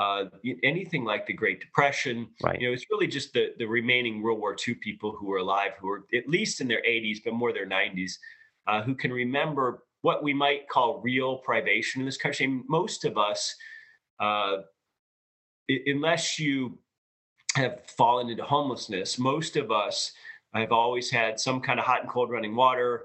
uh, 0.00 0.24
anything 0.62 1.04
like 1.04 1.26
the 1.26 1.32
great 1.32 1.60
depression 1.60 2.28
Right. 2.42 2.60
you 2.60 2.66
know 2.68 2.72
it's 2.74 2.86
really 2.90 3.06
just 3.06 3.32
the 3.32 3.52
the 3.58 3.66
remaining 3.66 4.22
world 4.22 4.40
war 4.40 4.56
ii 4.68 4.74
people 4.74 5.12
who 5.12 5.32
are 5.32 5.38
alive 5.38 5.72
who 5.80 5.88
are 5.90 6.04
at 6.14 6.28
least 6.28 6.60
in 6.60 6.68
their 6.68 6.82
80s 6.82 7.18
but 7.24 7.34
more 7.34 7.52
their 7.52 7.66
90s 7.68 8.12
uh, 8.66 8.82
who 8.82 8.94
can 8.94 9.12
remember 9.12 9.84
what 10.02 10.22
we 10.22 10.34
might 10.34 10.68
call 10.68 11.00
real 11.02 11.38
privation 11.38 12.00
in 12.00 12.06
this 12.06 12.16
country 12.16 12.62
most 12.68 13.04
of 13.04 13.16
us 13.16 13.54
uh, 14.20 14.56
unless 15.86 16.38
you 16.38 16.78
have 17.56 17.82
fallen 17.86 18.28
into 18.28 18.42
homelessness. 18.42 19.18
Most 19.18 19.56
of 19.56 19.70
us 19.70 20.12
have 20.54 20.72
always 20.72 21.10
had 21.10 21.38
some 21.38 21.60
kind 21.60 21.78
of 21.78 21.86
hot 21.86 22.00
and 22.02 22.10
cold 22.10 22.30
running 22.30 22.54
water 22.54 23.04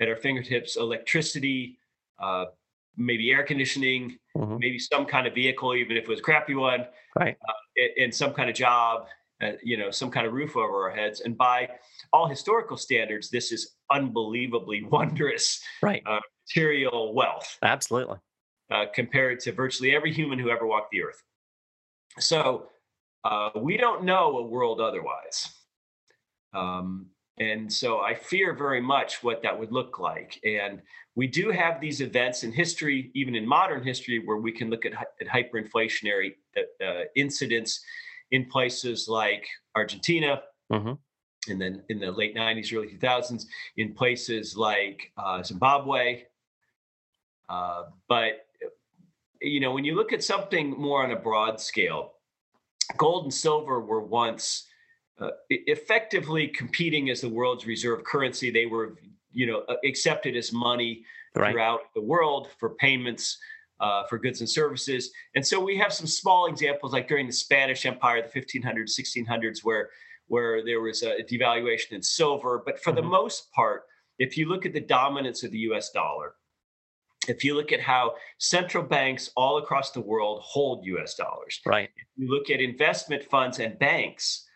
at 0.00 0.08
our 0.08 0.16
fingertips, 0.16 0.76
electricity, 0.76 1.78
uh, 2.18 2.46
maybe 2.96 3.30
air 3.30 3.42
conditioning, 3.44 4.18
Mhm. 4.36 4.58
maybe 4.58 4.78
some 4.78 5.06
kind 5.06 5.26
of 5.26 5.34
vehicle, 5.34 5.74
even 5.74 5.96
if 5.96 6.04
it 6.04 6.08
was 6.08 6.20
a 6.20 6.22
crappy 6.22 6.54
one, 6.54 6.86
Right. 7.18 7.36
and, 7.76 7.90
and 7.98 8.14
some 8.14 8.32
kind 8.34 8.48
of 8.50 8.56
job, 8.56 9.08
uh, 9.40 9.52
you 9.62 9.76
know, 9.76 9.90
some 9.90 10.10
kind 10.10 10.26
of 10.26 10.32
roof 10.32 10.56
over 10.56 10.88
our 10.90 10.94
heads. 10.96 11.20
And 11.20 11.36
by 11.36 11.78
all 12.12 12.26
historical 12.26 12.76
standards, 12.76 13.30
this 13.30 13.52
is 13.52 13.76
unbelievably 13.90 14.82
wondrous 14.90 15.62
Right. 15.82 16.02
material 16.48 17.14
wealth 17.14 17.58
Absolutely. 17.62 18.18
uh, 18.70 18.86
compared 18.94 19.40
to 19.40 19.52
virtually 19.52 19.94
every 19.94 20.12
human 20.12 20.38
who 20.38 20.50
ever 20.50 20.66
walked 20.66 20.90
the 20.90 21.02
earth. 21.02 21.22
So 22.18 22.70
uh, 23.24 23.50
we 23.56 23.76
don't 23.76 24.02
know 24.04 24.38
a 24.38 24.42
world 24.42 24.80
otherwise. 24.80 25.54
Um, 26.52 27.10
and 27.40 27.72
so 27.72 28.00
I 28.00 28.14
fear 28.14 28.52
very 28.52 28.80
much 28.80 29.22
what 29.22 29.42
that 29.42 29.58
would 29.58 29.72
look 29.72 29.98
like. 29.98 30.40
And 30.44 30.82
we 31.14 31.26
do 31.26 31.50
have 31.50 31.80
these 31.80 32.00
events 32.00 32.42
in 32.44 32.52
history, 32.52 33.10
even 33.14 33.34
in 33.34 33.46
modern 33.46 33.82
history, 33.82 34.18
where 34.24 34.36
we 34.36 34.52
can 34.52 34.70
look 34.70 34.84
at, 34.86 34.92
at 34.92 35.26
hyperinflationary 35.26 36.34
uh, 36.56 36.84
uh, 36.84 37.04
incidents 37.16 37.80
in 38.30 38.46
places 38.46 39.08
like 39.08 39.46
Argentina, 39.74 40.42
Mhm. 40.70 40.98
and 41.48 41.60
then 41.60 41.82
in 41.88 41.98
the 41.98 42.10
late 42.10 42.34
90s, 42.34 42.72
early 42.72 42.88
2000s, 42.88 43.46
in 43.76 43.94
places 43.94 44.56
like 44.56 45.12
uh, 45.16 45.42
Zimbabwe. 45.42 46.24
Uh, 47.48 47.84
but 48.08 48.46
you 49.40 49.60
know, 49.60 49.72
when 49.72 49.84
you 49.84 49.94
look 49.94 50.12
at 50.12 50.22
something 50.22 50.70
more 50.70 51.04
on 51.04 51.12
a 51.12 51.16
broad 51.16 51.60
scale, 51.60 52.14
gold 52.96 53.24
and 53.24 53.34
silver 53.34 53.80
were 53.80 54.00
once 54.02 54.67
uh, 55.20 55.30
effectively 55.50 56.48
competing 56.48 57.10
as 57.10 57.20
the 57.20 57.28
world's 57.28 57.66
reserve 57.66 58.04
currency. 58.04 58.50
They 58.50 58.66
were, 58.66 58.96
you 59.32 59.46
know, 59.46 59.64
uh, 59.68 59.76
accepted 59.84 60.36
as 60.36 60.52
money 60.52 61.04
Right. 61.34 61.52
throughout 61.52 61.80
the 61.94 62.00
world 62.00 62.48
for 62.58 62.70
payments 62.70 63.38
uh, 63.80 64.04
for 64.08 64.18
goods 64.18 64.40
and 64.40 64.48
services. 64.50 65.12
And 65.36 65.46
so 65.46 65.60
we 65.60 65.76
have 65.76 65.92
some 65.92 66.06
small 66.06 66.46
examples, 66.46 66.92
like 66.92 67.06
during 67.06 67.26
the 67.26 67.32
Spanish 67.32 67.86
Empire, 67.86 68.22
the 68.22 68.28
1500s, 68.28 68.98
1600s, 68.98 69.62
where 69.62 69.90
where 70.26 70.62
there 70.64 70.80
was 70.80 71.02
a 71.02 71.22
devaluation 71.22 71.92
in 71.92 72.02
silver. 72.02 72.62
But 72.64 72.82
for 72.82 72.92
the 72.92 73.00
Mhm. 73.02 73.10
most 73.10 73.50
part, 73.52 73.84
if 74.18 74.36
you 74.36 74.46
look 74.48 74.66
at 74.66 74.72
the 74.74 74.80
dominance 74.80 75.42
of 75.42 75.50
the 75.52 75.58
U.S. 75.70 75.90
dollar, 75.90 76.34
if 77.28 77.44
you 77.44 77.54
look 77.54 77.72
at 77.72 77.80
how 77.80 78.16
central 78.38 78.82
banks 78.84 79.30
all 79.36 79.58
across 79.58 79.90
the 79.92 80.00
world 80.00 80.42
hold 80.42 80.84
US 80.86 81.14
dollars, 81.14 81.60
Right. 81.64 81.90
you 82.16 82.28
look 82.28 82.50
at 82.50 82.60
investment 82.60 83.22
funds 83.24 83.58
and 83.58 83.78
banks 83.78 84.47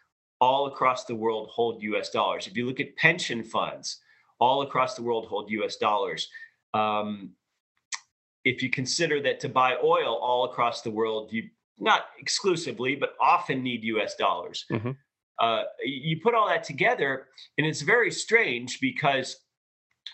all 0.42 0.66
across 0.66 1.04
the 1.04 1.14
world 1.14 1.48
hold 1.52 1.80
US 1.84 2.10
dollars. 2.10 2.48
If 2.48 2.56
you 2.56 2.66
look 2.66 2.80
at 2.80 2.96
pension 2.96 3.44
funds 3.44 4.00
all 4.40 4.62
across 4.62 4.96
the 4.96 5.02
world 5.02 5.26
hold 5.26 5.48
US 5.52 5.76
dollars. 5.76 6.28
Um, 6.74 7.30
if 8.44 8.60
you 8.60 8.68
consider 8.68 9.22
that 9.22 9.38
to 9.38 9.48
buy 9.48 9.76
oil 9.84 10.16
all 10.16 10.44
across 10.46 10.82
the 10.82 10.90
world, 10.90 11.32
you 11.32 11.48
not 11.78 12.06
exclusively, 12.18 12.96
but 12.96 13.14
often 13.20 13.62
need 13.62 13.84
US 13.84 14.16
dollars. 14.16 14.64
Mhm. 14.68 14.96
Uh, 15.38 15.62
you 15.84 16.20
put 16.20 16.34
all 16.34 16.48
that 16.48 16.64
together, 16.64 17.28
and 17.56 17.64
it's 17.64 17.82
very 17.82 18.10
strange 18.10 18.80
because 18.80 19.40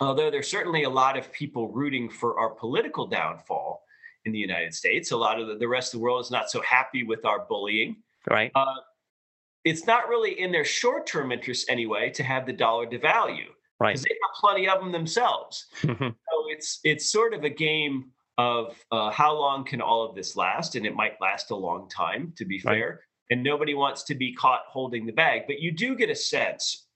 although 0.01 0.31
there's 0.31 0.51
certainly 0.51 0.83
a 0.83 0.91
lot 0.91 1.17
of 1.17 1.33
people 1.33 1.69
rooting 1.73 2.11
for 2.11 2.39
our 2.39 2.51
political 2.51 3.07
downfall 3.07 3.83
in 4.27 4.33
the 4.33 4.39
United 4.39 4.75
States, 4.75 5.11
a 5.11 5.17
lot 5.17 5.41
of 5.41 5.49
the, 5.49 5.57
the 5.57 5.69
rest 5.69 5.95
of 5.95 6.01
the 6.01 6.05
world 6.05 6.23
is 6.23 6.31
not 6.31 6.51
so 6.51 6.61
happy 6.61 7.03
with 7.03 7.25
our 7.25 7.47
bullying. 7.47 7.97
Right. 8.29 8.53
Uh, 8.55 8.81
it's 9.69 9.87
not 9.87 10.09
really 10.09 10.41
in 10.41 10.53
their 10.53 10.65
short-term 10.65 11.33
interest 11.33 11.69
anyway 11.69 12.11
to 12.11 12.23
have 12.23 12.47
the 12.47 12.53
dollar 12.53 12.87
devalue 12.87 13.51
right. 13.81 13.91
because 13.91 14.03
they 14.03 14.17
have 14.23 14.35
plenty 14.41 14.69
of 14.69 14.81
them 14.81 14.93
themselves. 14.93 15.67
Mm-hmm. 15.83 16.09
so 16.09 16.45
it's 16.49 16.81
it's 16.85 17.11
sort 17.11 17.35
of 17.35 17.45
a 17.45 17.51
game 17.51 18.11
of 18.39 18.77
uh, 18.93 19.11
how 19.11 19.35
long 19.35 19.65
can 19.65 19.81
all 19.81 20.09
of 20.09 20.15
this 20.15 20.37
last? 20.37 20.77
And 20.77 20.87
it 20.87 20.95
might 20.95 21.21
last 21.21 21.51
a 21.51 21.57
long 21.57 21.89
time 21.89 22.33
to 22.37 22.45
be 22.45 22.59
fair. 22.59 22.89
Right. 22.89 22.99
and 23.31 23.43
nobody 23.43 23.75
wants 23.75 24.05
to 24.05 24.15
be 24.15 24.33
caught 24.35 24.63
holding 24.69 25.07
the 25.07 25.13
bag. 25.13 25.43
But 25.47 25.61
you 25.61 25.73
do 25.73 25.97
get 25.97 26.11
a 26.11 26.15
sense 26.15 26.87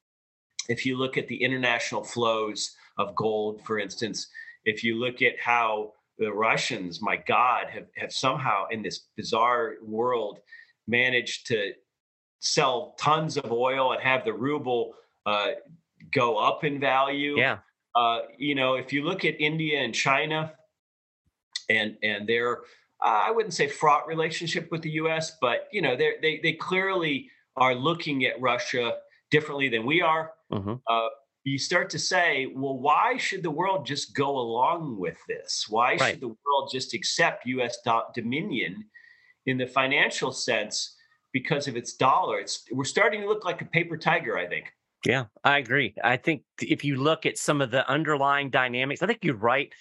if 0.69 0.87
you 0.87 0.97
look 0.97 1.19
at 1.19 1.29
the 1.29 1.43
international 1.43 2.05
flows 2.05 2.77
of 2.99 3.15
gold 3.15 3.61
for 3.65 3.79
instance 3.79 4.29
if 4.65 4.85
you 4.85 4.97
look 4.97 5.23
at 5.23 5.33
how 5.41 5.93
the 6.19 6.33
russians 6.33 7.01
my 7.01 7.17
god 7.17 7.67
have, 7.71 7.87
have 7.97 8.13
somehow 8.13 8.67
in 8.71 8.83
this 8.83 9.07
bizarre 9.17 9.75
world 9.83 10.39
managed 10.87 11.47
to 11.47 11.73
sell 12.43 12.95
tons 12.99 13.37
of 13.37 13.51
oil 13.51 13.93
and 13.93 14.03
have 14.03 14.25
the 14.25 14.33
ruble 14.33 14.95
uh, 15.25 15.53
go 16.13 16.37
up 16.37 16.65
in 16.65 16.79
value. 16.79 17.39
Yeah. 17.39 17.59
Uh, 17.95 18.21
you 18.37 18.55
know, 18.55 18.75
if 18.75 18.93
you 18.93 19.05
look 19.05 19.25
at 19.25 19.41
India 19.41 19.81
and 19.81 19.95
China, 19.95 20.53
and 21.71 21.97
and 22.03 22.29
their 22.29 22.59
uh, 23.05 23.23
I 23.27 23.31
wouldn't 23.31 23.55
say 23.55 23.69
fraught 23.69 24.07
relationship 24.07 24.71
with 24.71 24.83
the 24.83 24.91
U.S., 24.91 25.33
but 25.41 25.69
you 25.73 25.83
know, 25.83 25.97
they 25.97 26.15
they 26.21 26.41
they 26.43 26.53
clearly 26.53 27.31
are 27.57 27.75
looking 27.75 28.25
at 28.25 28.41
Russia 28.41 28.95
differently 29.31 29.69
than 29.69 29.87
we 29.87 30.03
are. 30.03 30.33
Mm-hmm. 30.53 30.75
Uh, 30.89 31.09
you 31.45 31.59
start 31.59 31.91
to 31.91 31.99
say, 31.99 32.47
well, 32.55 32.79
why 32.79 33.17
should 33.17 33.43
the 33.43 33.51
world 33.51 33.85
just 33.85 34.15
go 34.15 34.39
along 34.39 34.97
with 34.99 35.19
this? 35.29 35.67
Why 35.69 35.97
right. 35.97 36.13
should 36.13 36.21
the 36.21 36.29
world 36.29 36.71
just 36.73 36.95
accept 36.95 37.47
U.S. 37.47 37.79
Do- 37.85 38.03
dominion 38.15 38.85
in 39.47 39.59
the 39.59 39.67
financial 39.67 40.33
sense? 40.33 40.97
Because 41.33 41.69
of 41.69 41.77
its 41.77 41.95
dollar. 41.95 42.39
It's 42.39 42.65
we're 42.71 42.85
starting 42.85 43.23
to 43.23 43.29
look 43.29 43.45
like 43.45 43.63
a 43.63 43.67
paper 43.67 43.97
tiger, 43.97 44.39
I 44.39 44.47
think. 44.47 44.73
Yeah, 45.05 45.25
I 45.43 45.59
agree. 45.59 45.95
I 46.03 46.17
think 46.17 46.43
if 46.61 46.85
you 46.85 46.97
look 46.97 47.27
at 47.27 47.39
some 47.39 47.61
of 47.61 47.71
the 47.71 47.89
underlying 47.89 48.51
dynamics, 48.51 49.03
I 49.03 49.07
think 49.07 49.25
you're 49.25 49.35
right. 49.35 49.73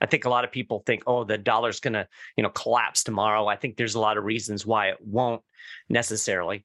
I 0.00 0.06
think 0.06 0.24
a 0.24 0.28
lot 0.28 0.44
of 0.44 0.52
people 0.52 0.84
think, 0.86 1.02
oh, 1.06 1.24
the 1.24 1.36
dollar's 1.36 1.80
going 1.80 1.94
to, 1.94 2.06
you 2.36 2.44
know, 2.44 2.50
collapse 2.50 3.02
tomorrow. 3.02 3.48
I 3.48 3.56
think 3.56 3.76
there's 3.76 3.96
a 3.96 4.00
lot 4.00 4.16
of 4.16 4.24
reasons 4.24 4.64
why 4.64 4.90
it 4.90 4.98
won't 5.00 5.42
necessarily. 5.88 6.64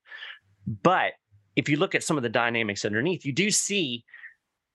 But 0.67 1.13
if 1.55 1.69
you 1.69 1.77
look 1.77 1.95
at 1.95 2.03
some 2.03 2.17
of 2.17 2.23
the 2.23 2.29
dynamics 2.29 2.85
underneath, 2.85 3.25
you 3.25 3.33
do 3.33 3.50
see 3.50 4.05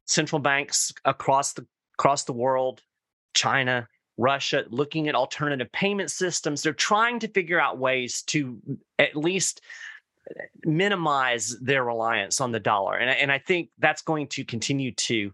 central 0.07 0.41
banks 0.41 0.93
across 1.05 1.53
the 1.53 1.67
across 1.99 2.25
the 2.25 2.33
world, 2.33 2.81
China, 3.35 3.89
Russia 4.19 4.65
looking 4.69 5.09
at 5.09 5.15
alternative 5.15 5.71
payment 5.73 6.11
systems. 6.11 6.63
They're 6.63 6.73
trying 6.73 7.21
to 7.21 7.29
figure 7.29 7.61
out 7.61 7.79
ways 7.79 8.23
to 8.23 8.59
at 8.99 9.17
least 9.17 9.63
minimize 10.65 11.59
their 11.61 11.85
reliance 11.85 12.41
on 12.41 12.53
the 12.53 12.61
dollar. 12.61 12.97
And, 12.97 13.11
and 13.11 13.33
I 13.33 13.39
think 13.39 13.71
that's 13.79 14.03
going 14.03 14.27
to 14.29 14.45
continue 14.45 14.93
to 14.93 15.33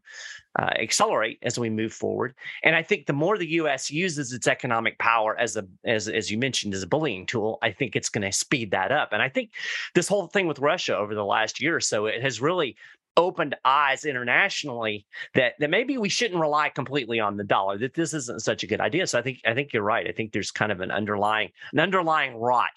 uh, 0.59 0.71
accelerate 0.79 1.39
as 1.43 1.59
we 1.59 1.69
move 1.69 1.93
forward. 1.93 2.35
And 2.63 2.77
I 2.77 2.83
think 2.83 3.07
the 3.07 3.13
more 3.13 3.37
the 3.37 3.49
U.S. 3.53 3.91
uses 3.91 4.33
its 4.33 4.47
economic 4.47 4.99
power 4.99 5.37
as 5.37 5.57
a 5.57 5.67
as 5.85 6.09
as 6.09 6.31
you 6.31 6.39
mentioned 6.39 6.75
as 6.75 6.83
a 6.83 6.87
bullying 6.87 7.27
tool, 7.27 7.59
I 7.63 7.73
think 7.73 7.97
it's 7.97 8.09
going 8.09 8.23
to 8.23 8.33
speed 8.33 8.71
that 8.71 8.93
up. 8.93 9.13
And 9.13 9.21
I 9.21 9.29
think 9.29 9.51
this 9.95 10.07
whole 10.07 10.29
thing 10.29 10.47
with 10.47 10.61
Russia 10.61 10.97
over 10.97 11.15
the 11.15 11.25
last 11.25 11.61
year 11.61 11.75
or 11.75 11.81
so, 11.81 12.07
it 12.07 12.23
has 12.23 12.41
really 12.41 12.77
opened 13.17 13.55
eyes 13.65 14.05
internationally 14.05 15.07
that 15.35 15.55
that 15.59 15.71
maybe 15.71 15.99
we 15.99 16.09
shouldn't 16.09 16.41
rely 16.41 16.69
completely 16.69 17.21
on 17.21 17.37
the 17.37 17.45
dollar 17.45 17.79
that 17.79 17.95
this 17.95 18.13
isn't 18.13 18.43
such 18.43 18.63
a 18.63 18.67
good 18.67 18.81
idea. 18.81 19.07
So 19.07 19.19
i 19.19 19.23
think 19.23 19.39
i 19.47 19.55
think 19.55 19.73
you're 19.73 19.83
right. 19.83 20.07
I 20.09 20.13
think 20.13 20.33
there's 20.33 20.51
kind 20.51 20.73
of 20.73 20.81
an 20.81 20.91
underlying 20.91 21.51
an 21.73 21.81
underlying 21.81 22.37
rot 22.37 22.73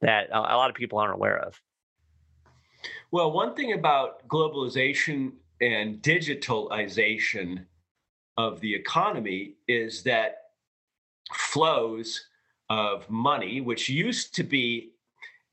that 0.00 0.30
a, 0.30 0.38
a 0.38 0.56
lot 0.56 0.70
of 0.70 0.76
people 0.76 0.98
aren't 0.98 1.14
aware 1.14 1.38
of. 1.38 1.60
Well 3.10 3.32
one 3.32 3.54
thing 3.54 3.72
about 3.72 4.26
globalization 4.28 5.32
and 5.60 6.00
digitalization 6.02 7.66
of 8.36 8.60
the 8.60 8.74
economy 8.74 9.56
is 9.68 10.02
that 10.04 10.36
flows 11.32 12.26
of 12.70 13.08
money 13.10 13.60
which 13.60 13.88
used 13.88 14.34
to 14.36 14.44
be 14.44 14.92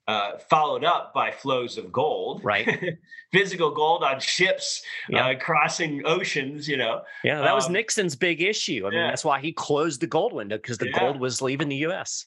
uh, 0.07 0.37
followed 0.49 0.83
up 0.83 1.13
by 1.13 1.31
flows 1.31 1.77
of 1.77 1.91
gold, 1.91 2.43
right? 2.43 2.97
Physical 3.33 3.71
gold 3.71 4.03
on 4.03 4.19
ships 4.19 4.81
yeah. 5.09 5.27
uh, 5.27 5.35
crossing 5.37 6.01
oceans, 6.05 6.67
you 6.67 6.77
know. 6.77 7.01
Yeah, 7.23 7.39
that 7.39 7.49
um, 7.49 7.55
was 7.55 7.69
Nixon's 7.69 8.15
big 8.15 8.41
issue. 8.41 8.85
I 8.87 8.89
mean, 8.89 8.99
yeah. 8.99 9.07
that's 9.07 9.25
why 9.25 9.39
he 9.39 9.51
closed 9.51 9.99
the 9.99 10.07
gold 10.07 10.33
window 10.33 10.57
because 10.57 10.77
the 10.77 10.89
yeah. 10.89 10.99
gold 10.99 11.19
was 11.19 11.41
leaving 11.41 11.67
the 11.67 11.75
U.S. 11.77 12.25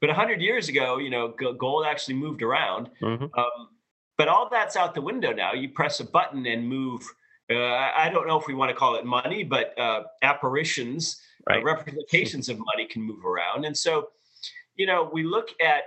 But 0.00 0.08
100 0.08 0.40
years 0.40 0.68
ago, 0.68 0.98
you 0.98 1.10
know, 1.10 1.32
gold 1.58 1.86
actually 1.86 2.14
moved 2.14 2.42
around. 2.42 2.90
Mm-hmm. 3.00 3.26
Um, 3.38 3.68
but 4.18 4.26
all 4.26 4.48
that's 4.50 4.76
out 4.76 4.94
the 4.94 5.00
window 5.00 5.32
now. 5.32 5.52
You 5.52 5.68
press 5.68 6.00
a 6.00 6.04
button 6.04 6.44
and 6.46 6.68
move. 6.68 7.02
Uh, 7.48 7.56
I 7.56 8.10
don't 8.12 8.26
know 8.26 8.38
if 8.38 8.48
we 8.48 8.54
want 8.54 8.70
to 8.70 8.74
call 8.74 8.96
it 8.96 9.04
money, 9.04 9.44
but 9.44 9.78
uh, 9.78 10.02
apparitions, 10.22 11.20
uh, 11.48 11.54
right. 11.54 11.64
representations 11.64 12.48
of 12.48 12.58
money 12.58 12.88
can 12.88 13.02
move 13.02 13.24
around. 13.24 13.64
And 13.64 13.76
so, 13.76 14.08
you 14.74 14.86
know, 14.86 15.08
we 15.12 15.22
look 15.22 15.50
at 15.64 15.84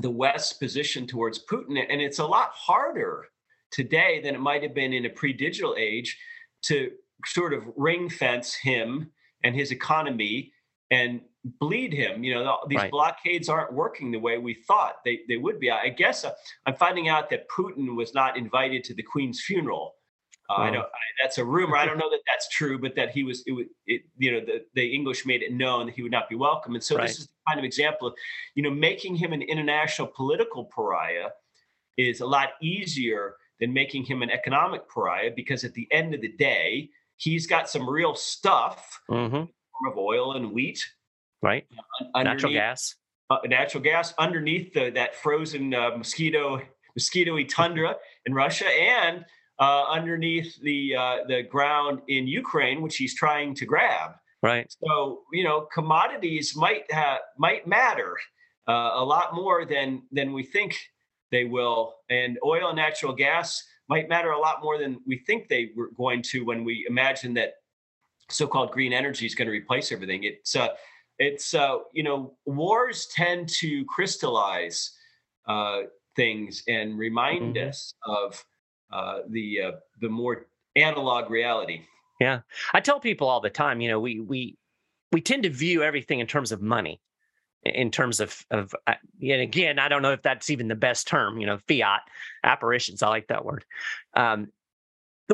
the 0.00 0.10
West's 0.10 0.52
position 0.52 1.06
towards 1.06 1.44
Putin. 1.46 1.78
And 1.88 2.00
it's 2.00 2.18
a 2.18 2.26
lot 2.26 2.50
harder 2.52 3.26
today 3.70 4.20
than 4.22 4.34
it 4.34 4.40
might 4.40 4.62
have 4.62 4.74
been 4.74 4.92
in 4.92 5.06
a 5.06 5.10
pre 5.10 5.32
digital 5.32 5.74
age 5.78 6.18
to 6.62 6.90
sort 7.26 7.52
of 7.52 7.64
ring 7.76 8.08
fence 8.08 8.54
him 8.54 9.10
and 9.44 9.54
his 9.54 9.70
economy 9.70 10.52
and 10.90 11.20
bleed 11.60 11.92
him. 11.92 12.24
You 12.24 12.34
know, 12.34 12.58
these 12.68 12.78
right. 12.78 12.90
blockades 12.90 13.48
aren't 13.48 13.72
working 13.72 14.10
the 14.10 14.18
way 14.18 14.38
we 14.38 14.54
thought 14.54 14.96
they, 15.04 15.20
they 15.28 15.36
would 15.36 15.60
be. 15.60 15.70
I 15.70 15.88
guess 15.88 16.24
uh, 16.24 16.32
I'm 16.66 16.74
finding 16.74 17.08
out 17.08 17.30
that 17.30 17.48
Putin 17.48 17.96
was 17.96 18.14
not 18.14 18.36
invited 18.36 18.84
to 18.84 18.94
the 18.94 19.02
Queen's 19.02 19.42
funeral 19.42 19.94
uh, 20.50 20.54
I 20.54 20.70
don't. 20.70 20.84
I, 20.84 20.98
that's 21.22 21.38
a 21.38 21.44
rumor. 21.44 21.76
I 21.76 21.84
don't 21.84 21.98
know 21.98 22.10
that 22.10 22.20
that's 22.26 22.48
true, 22.48 22.78
but 22.78 22.94
that 22.96 23.10
he 23.10 23.22
was. 23.22 23.42
It, 23.46 23.68
it, 23.86 24.02
you 24.16 24.32
know, 24.32 24.40
the, 24.40 24.64
the 24.74 24.94
English 24.94 25.26
made 25.26 25.42
it 25.42 25.52
known 25.52 25.86
that 25.86 25.94
he 25.94 26.02
would 26.02 26.12
not 26.12 26.28
be 26.28 26.36
welcome, 26.36 26.74
and 26.74 26.82
so 26.82 26.96
right. 26.96 27.06
this 27.06 27.18
is 27.18 27.26
the 27.26 27.32
kind 27.46 27.58
of 27.58 27.64
example 27.64 28.08
of, 28.08 28.14
you 28.54 28.62
know, 28.62 28.70
making 28.70 29.16
him 29.16 29.32
an 29.32 29.42
international 29.42 30.08
political 30.08 30.64
pariah 30.64 31.28
is 31.98 32.20
a 32.20 32.26
lot 32.26 32.50
easier 32.62 33.36
than 33.60 33.72
making 33.72 34.04
him 34.04 34.22
an 34.22 34.30
economic 34.30 34.88
pariah 34.88 35.30
because 35.34 35.64
at 35.64 35.74
the 35.74 35.86
end 35.90 36.14
of 36.14 36.20
the 36.20 36.32
day, 36.32 36.88
he's 37.16 37.46
got 37.46 37.68
some 37.68 37.88
real 37.88 38.14
stuff 38.14 39.00
mm-hmm. 39.10 39.36
of 39.36 39.98
oil 39.98 40.34
and 40.34 40.52
wheat, 40.52 40.82
right? 41.42 41.66
Uh, 42.14 42.22
natural 42.22 42.52
gas, 42.52 42.94
uh, 43.28 43.38
natural 43.46 43.82
gas 43.82 44.14
underneath 44.18 44.72
the, 44.72 44.90
that 44.90 45.14
frozen 45.14 45.74
uh, 45.74 45.90
mosquito 45.96 46.62
mosquitoy 46.96 47.44
tundra 47.44 47.96
in 48.24 48.32
Russia, 48.32 48.66
and 48.66 49.24
uh, 49.58 49.84
underneath 49.88 50.60
the 50.62 50.94
uh, 50.96 51.16
the 51.26 51.42
ground 51.42 52.00
in 52.08 52.26
Ukraine, 52.26 52.80
which 52.82 52.96
he's 52.96 53.14
trying 53.14 53.54
to 53.54 53.66
grab. 53.66 54.12
Right. 54.42 54.72
So 54.84 55.22
you 55.32 55.44
know, 55.44 55.62
commodities 55.72 56.54
might 56.56 56.90
have 56.92 57.20
might 57.38 57.66
matter 57.66 58.16
uh, 58.68 58.92
a 58.94 59.04
lot 59.04 59.34
more 59.34 59.64
than 59.64 60.02
than 60.12 60.32
we 60.32 60.42
think 60.42 60.78
they 61.30 61.44
will, 61.44 61.96
and 62.08 62.38
oil 62.44 62.68
and 62.68 62.76
natural 62.76 63.12
gas 63.12 63.62
might 63.88 64.08
matter 64.08 64.30
a 64.30 64.38
lot 64.38 64.62
more 64.62 64.78
than 64.78 65.00
we 65.06 65.18
think 65.26 65.48
they 65.48 65.70
were 65.74 65.90
going 65.96 66.22
to 66.22 66.44
when 66.44 66.62
we 66.62 66.86
imagine 66.88 67.34
that 67.34 67.54
so-called 68.30 68.70
green 68.70 68.92
energy 68.92 69.24
is 69.24 69.34
going 69.34 69.46
to 69.46 69.52
replace 69.52 69.90
everything. 69.90 70.24
It's 70.24 70.54
uh, 70.54 70.68
it's 71.18 71.54
uh, 71.54 71.78
you 71.92 72.02
know, 72.02 72.36
wars 72.46 73.08
tend 73.14 73.48
to 73.60 73.84
crystallize 73.86 74.92
uh, 75.48 75.80
things 76.14 76.62
and 76.68 76.98
remind 76.98 77.56
mm-hmm. 77.56 77.68
us 77.68 77.94
of 78.06 78.44
uh, 78.92 79.20
the 79.28 79.60
uh, 79.62 79.72
the 80.00 80.08
more 80.08 80.46
analog 80.76 81.30
reality. 81.30 81.82
Yeah, 82.20 82.40
I 82.72 82.80
tell 82.80 83.00
people 83.00 83.28
all 83.28 83.40
the 83.40 83.50
time. 83.50 83.80
You 83.80 83.88
know, 83.88 84.00
we 84.00 84.20
we 84.20 84.56
we 85.12 85.20
tend 85.20 85.44
to 85.44 85.50
view 85.50 85.82
everything 85.82 86.20
in 86.20 86.26
terms 86.26 86.52
of 86.52 86.60
money, 86.60 87.00
in 87.64 87.90
terms 87.90 88.20
of 88.20 88.44
of. 88.50 88.74
Uh, 88.86 88.94
and 89.20 89.40
again, 89.42 89.78
I 89.78 89.88
don't 89.88 90.02
know 90.02 90.12
if 90.12 90.22
that's 90.22 90.50
even 90.50 90.68
the 90.68 90.74
best 90.74 91.06
term. 91.06 91.38
You 91.38 91.46
know, 91.46 91.58
fiat 91.68 92.02
apparitions. 92.44 93.02
I 93.02 93.08
like 93.08 93.28
that 93.28 93.44
word. 93.44 93.64
Um, 94.14 94.48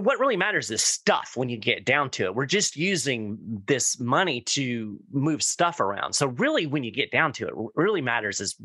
what 0.01 0.19
really 0.19 0.37
matters 0.37 0.71
is 0.71 0.83
stuff 0.83 1.35
when 1.37 1.49
you 1.49 1.57
get 1.57 1.85
down 1.85 2.11
to 2.11 2.25
it. 2.25 2.35
We're 2.35 2.47
just 2.47 2.77
using 2.77 3.39
this 3.67 4.01
money 4.01 4.41
to 4.41 4.99
move 5.13 5.43
stuff 5.43 5.79
around. 5.79 6.15
So 6.15 6.27
really, 6.27 6.67
when 6.67 6.83
you 6.83 6.91
get 6.91 7.13
down 7.13 7.33
to 7.35 7.47
it, 7.47 7.57
what 7.57 7.73
really 7.77 8.01
matters 8.01 8.41
is 8.41 8.57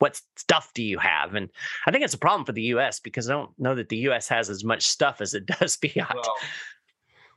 what 0.00 0.20
stuff 0.36 0.72
do 0.74 0.82
you 0.82 0.98
have? 0.98 1.34
And 1.34 1.48
I 1.86 1.90
think 1.90 2.04
it's 2.04 2.14
a 2.14 2.18
problem 2.18 2.44
for 2.44 2.52
the 2.52 2.62
U.S. 2.74 3.00
because 3.00 3.28
I 3.30 3.34
don't 3.34 3.50
know 3.58 3.74
that 3.74 3.90
the 3.90 3.98
U.S. 3.98 4.28
has 4.28 4.50
as 4.50 4.64
much 4.64 4.86
stuff 4.86 5.20
as 5.20 5.34
it 5.34 5.46
does 5.60 5.76
fiat. 5.76 6.14
Well, 6.14 6.34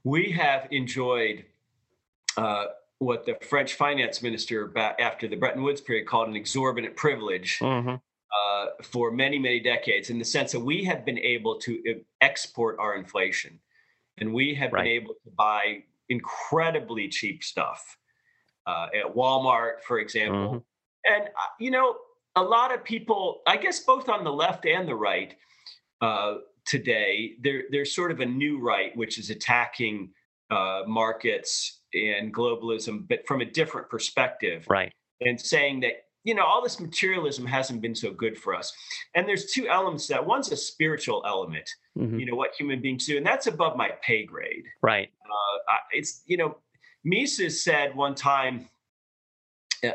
we 0.04 0.32
have 0.32 0.68
enjoyed 0.72 1.46
uh, 2.38 2.66
what 3.00 3.26
the 3.26 3.36
French 3.42 3.74
finance 3.76 4.24
minister 4.24 4.68
back 4.68 5.00
after 5.00 5.28
the 5.28 5.36
Bretton 5.36 5.62
Woods 5.62 5.82
period 5.82 6.08
called 6.08 6.30
an 6.30 6.36
exorbitant 6.36 6.96
privilege. 6.96 7.60
Mm-hmm. 7.60 7.96
Uh, 8.34 8.66
for 8.82 9.12
many, 9.12 9.38
many 9.38 9.60
decades, 9.60 10.10
in 10.10 10.18
the 10.18 10.26
sense 10.26 10.52
that 10.52 10.60
we 10.60 10.84
have 10.84 11.06
been 11.06 11.20
able 11.20 11.60
to 11.60 11.80
uh, 11.88 11.94
export 12.20 12.76
our 12.80 12.96
inflation. 12.96 13.60
and 14.18 14.34
we 14.34 14.56
have 14.56 14.74
right. 14.74 14.86
been 14.86 14.92
able 14.92 15.14
to 15.14 15.30
buy 15.38 15.84
incredibly 16.10 17.08
cheap 17.08 17.44
stuff 17.44 17.96
uh, 18.66 18.88
at 18.96 19.14
Walmart, 19.14 19.82
for 19.86 20.00
example. 20.00 20.48
Mm-hmm. 20.48 21.14
And, 21.14 21.24
uh, 21.26 21.52
you 21.60 21.70
know, 21.70 21.96
a 22.36 22.42
lot 22.42 22.74
of 22.74 22.84
people, 22.84 23.42
I 23.48 23.58
guess 23.58 23.82
both 23.82 24.10
on 24.10 24.24
the 24.24 24.32
left 24.32 24.66
and 24.66 24.88
the 24.88 24.96
right 24.96 25.36
uh, 26.02 26.36
today, 26.66 27.34
there, 27.42 27.64
there's 27.72 27.96
sort 27.96 28.12
of 28.12 28.20
a 28.20 28.26
new 28.26 28.60
right, 28.60 28.96
which 28.98 29.18
is 29.20 29.30
attacking 29.30 30.12
uh, 30.50 30.82
markets 30.88 31.82
and 31.94 32.34
globalism, 32.34 33.08
but 33.08 33.26
from 33.28 33.42
a 33.42 33.46
different 33.46 33.90
perspective. 33.90 34.66
Right. 34.70 34.92
And 35.22 35.40
saying 35.40 35.82
that, 35.82 36.06
you 36.24 36.34
know, 36.34 36.44
all 36.44 36.64
this 36.64 36.80
materialism 36.80 37.46
hasn't 37.46 37.82
been 37.82 37.96
so 37.96 38.12
good 38.12 38.38
for 38.38 38.56
us. 38.56 38.74
And 39.14 39.28
there's 39.28 39.52
two 39.52 39.68
elements 39.68 40.08
to 40.08 40.14
that 40.14 40.26
one's 40.26 40.52
a 40.52 40.58
spiritual 40.58 41.22
element, 41.28 41.70
mm-hmm. 41.98 42.18
you 42.18 42.26
know, 42.26 42.36
what 42.36 42.52
human 42.58 42.82
beings 42.82 43.06
do, 43.06 43.18
and 43.18 43.26
that's 43.26 43.48
above 43.48 43.78
my 43.78 43.92
pay 44.02 44.26
grade. 44.26 44.64
Right. 44.82 45.10
Uh, 45.22 45.76
it's, 45.92 46.24
you 46.26 46.38
know, 46.38 46.58
Mises 47.04 47.64
said 47.64 47.96
one 47.96 48.16
time, 48.16 48.70
uh, 49.84 49.92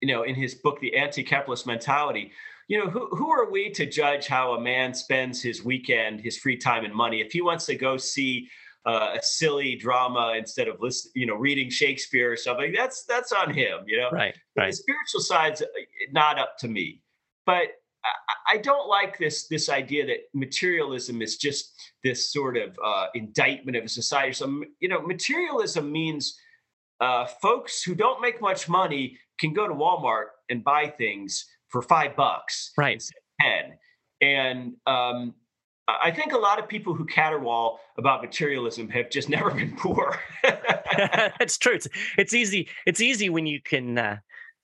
you 0.00 0.08
know, 0.08 0.22
in 0.24 0.34
his 0.34 0.54
book, 0.54 0.80
The 0.80 0.96
Anti-Capitalist 0.96 1.66
Mentality, 1.66 2.32
you 2.68 2.78
know, 2.78 2.90
who, 2.90 3.08
who 3.14 3.30
are 3.30 3.50
we 3.50 3.70
to 3.70 3.86
judge 3.86 4.26
how 4.26 4.54
a 4.54 4.60
man 4.60 4.92
spends 4.92 5.42
his 5.42 5.64
weekend, 5.64 6.20
his 6.20 6.36
free 6.36 6.56
time 6.56 6.84
and 6.84 6.94
money? 6.94 7.20
If 7.20 7.32
he 7.32 7.40
wants 7.40 7.66
to 7.66 7.76
go 7.76 7.96
see 7.96 8.48
uh, 8.84 9.16
a 9.18 9.22
silly 9.22 9.76
drama 9.76 10.34
instead 10.36 10.68
of 10.68 10.80
listen, 10.80 11.12
you 11.14 11.26
know, 11.26 11.34
reading 11.34 11.70
Shakespeare 11.70 12.30
or 12.30 12.36
something, 12.36 12.72
that's 12.72 13.04
that's 13.04 13.32
on 13.32 13.52
him, 13.52 13.80
you 13.86 13.98
know. 13.98 14.10
Right. 14.10 14.36
right. 14.56 14.70
The 14.70 14.76
spiritual 14.76 15.20
side's 15.20 15.62
uh, 15.62 15.66
not 16.12 16.38
up 16.38 16.56
to 16.58 16.68
me, 16.68 17.02
but 17.46 17.68
I, 18.04 18.54
I 18.54 18.56
don't 18.58 18.88
like 18.88 19.18
this 19.18 19.48
this 19.48 19.68
idea 19.68 20.06
that 20.06 20.18
materialism 20.34 21.22
is 21.22 21.36
just 21.36 21.72
this 22.02 22.32
sort 22.32 22.56
of 22.56 22.78
uh, 22.84 23.06
indictment 23.14 23.76
of 23.76 23.84
a 23.84 23.88
society. 23.88 24.32
So, 24.32 24.62
you 24.80 24.88
know, 24.88 25.00
materialism 25.00 25.90
means 25.90 26.38
uh, 27.00 27.26
folks 27.42 27.82
who 27.82 27.94
don't 27.94 28.20
make 28.20 28.40
much 28.40 28.68
money 28.68 29.18
can 29.38 29.52
go 29.52 29.68
to 29.68 29.74
Walmart 29.74 30.26
and 30.48 30.62
buy 30.62 30.88
things 30.88 31.44
for 31.68 31.82
five 31.82 32.16
bucks, 32.16 32.72
right? 32.76 33.02
Ten, 33.40 33.78
and 34.20 34.74
um, 34.86 35.34
I 35.88 36.10
think 36.10 36.32
a 36.32 36.38
lot 36.38 36.58
of 36.58 36.68
people 36.68 36.94
who 36.94 37.06
caterwaul 37.06 37.78
about 37.96 38.22
materialism 38.22 38.88
have 38.88 39.10
just 39.10 39.28
never 39.36 39.50
been 39.50 39.76
poor. 39.76 40.18
That's 40.42 41.58
true. 41.58 41.74
It's, 41.74 41.88
it's 42.18 42.34
easy. 42.34 42.68
It's 42.86 43.00
easy 43.00 43.30
when 43.30 43.46
you 43.46 43.60
can. 43.62 43.98
Uh, 43.98 44.16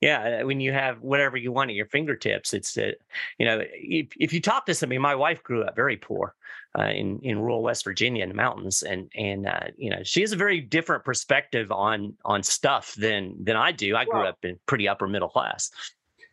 yeah, 0.02 0.42
when 0.42 0.60
you 0.60 0.72
have 0.72 1.00
whatever 1.00 1.36
you 1.36 1.52
want 1.52 1.70
at 1.70 1.76
your 1.76 1.86
fingertips, 1.86 2.52
it's 2.52 2.76
uh, 2.76 2.90
you 3.38 3.46
know 3.46 3.62
if, 3.72 4.08
if 4.18 4.32
you 4.32 4.40
talk 4.40 4.66
to 4.66 4.74
somebody. 4.74 4.98
My 4.98 5.14
wife 5.14 5.42
grew 5.44 5.62
up 5.62 5.76
very 5.76 5.96
poor 5.96 6.34
uh, 6.76 6.88
in 6.88 7.20
in 7.20 7.38
rural 7.38 7.62
West 7.62 7.84
Virginia 7.84 8.24
in 8.24 8.28
the 8.28 8.34
mountains, 8.34 8.82
and 8.82 9.08
and 9.16 9.46
uh, 9.46 9.68
you 9.76 9.90
know 9.90 10.02
she 10.02 10.20
has 10.20 10.32
a 10.32 10.36
very 10.36 10.60
different 10.60 11.04
perspective 11.04 11.70
on 11.70 12.14
on 12.24 12.42
stuff 12.42 12.96
than 12.96 13.36
than 13.44 13.54
I 13.54 13.70
do. 13.70 13.94
I 13.94 14.04
grew 14.04 14.20
well, 14.20 14.28
up 14.28 14.44
in 14.44 14.58
pretty 14.66 14.88
upper 14.88 15.06
middle 15.06 15.28
class. 15.28 15.70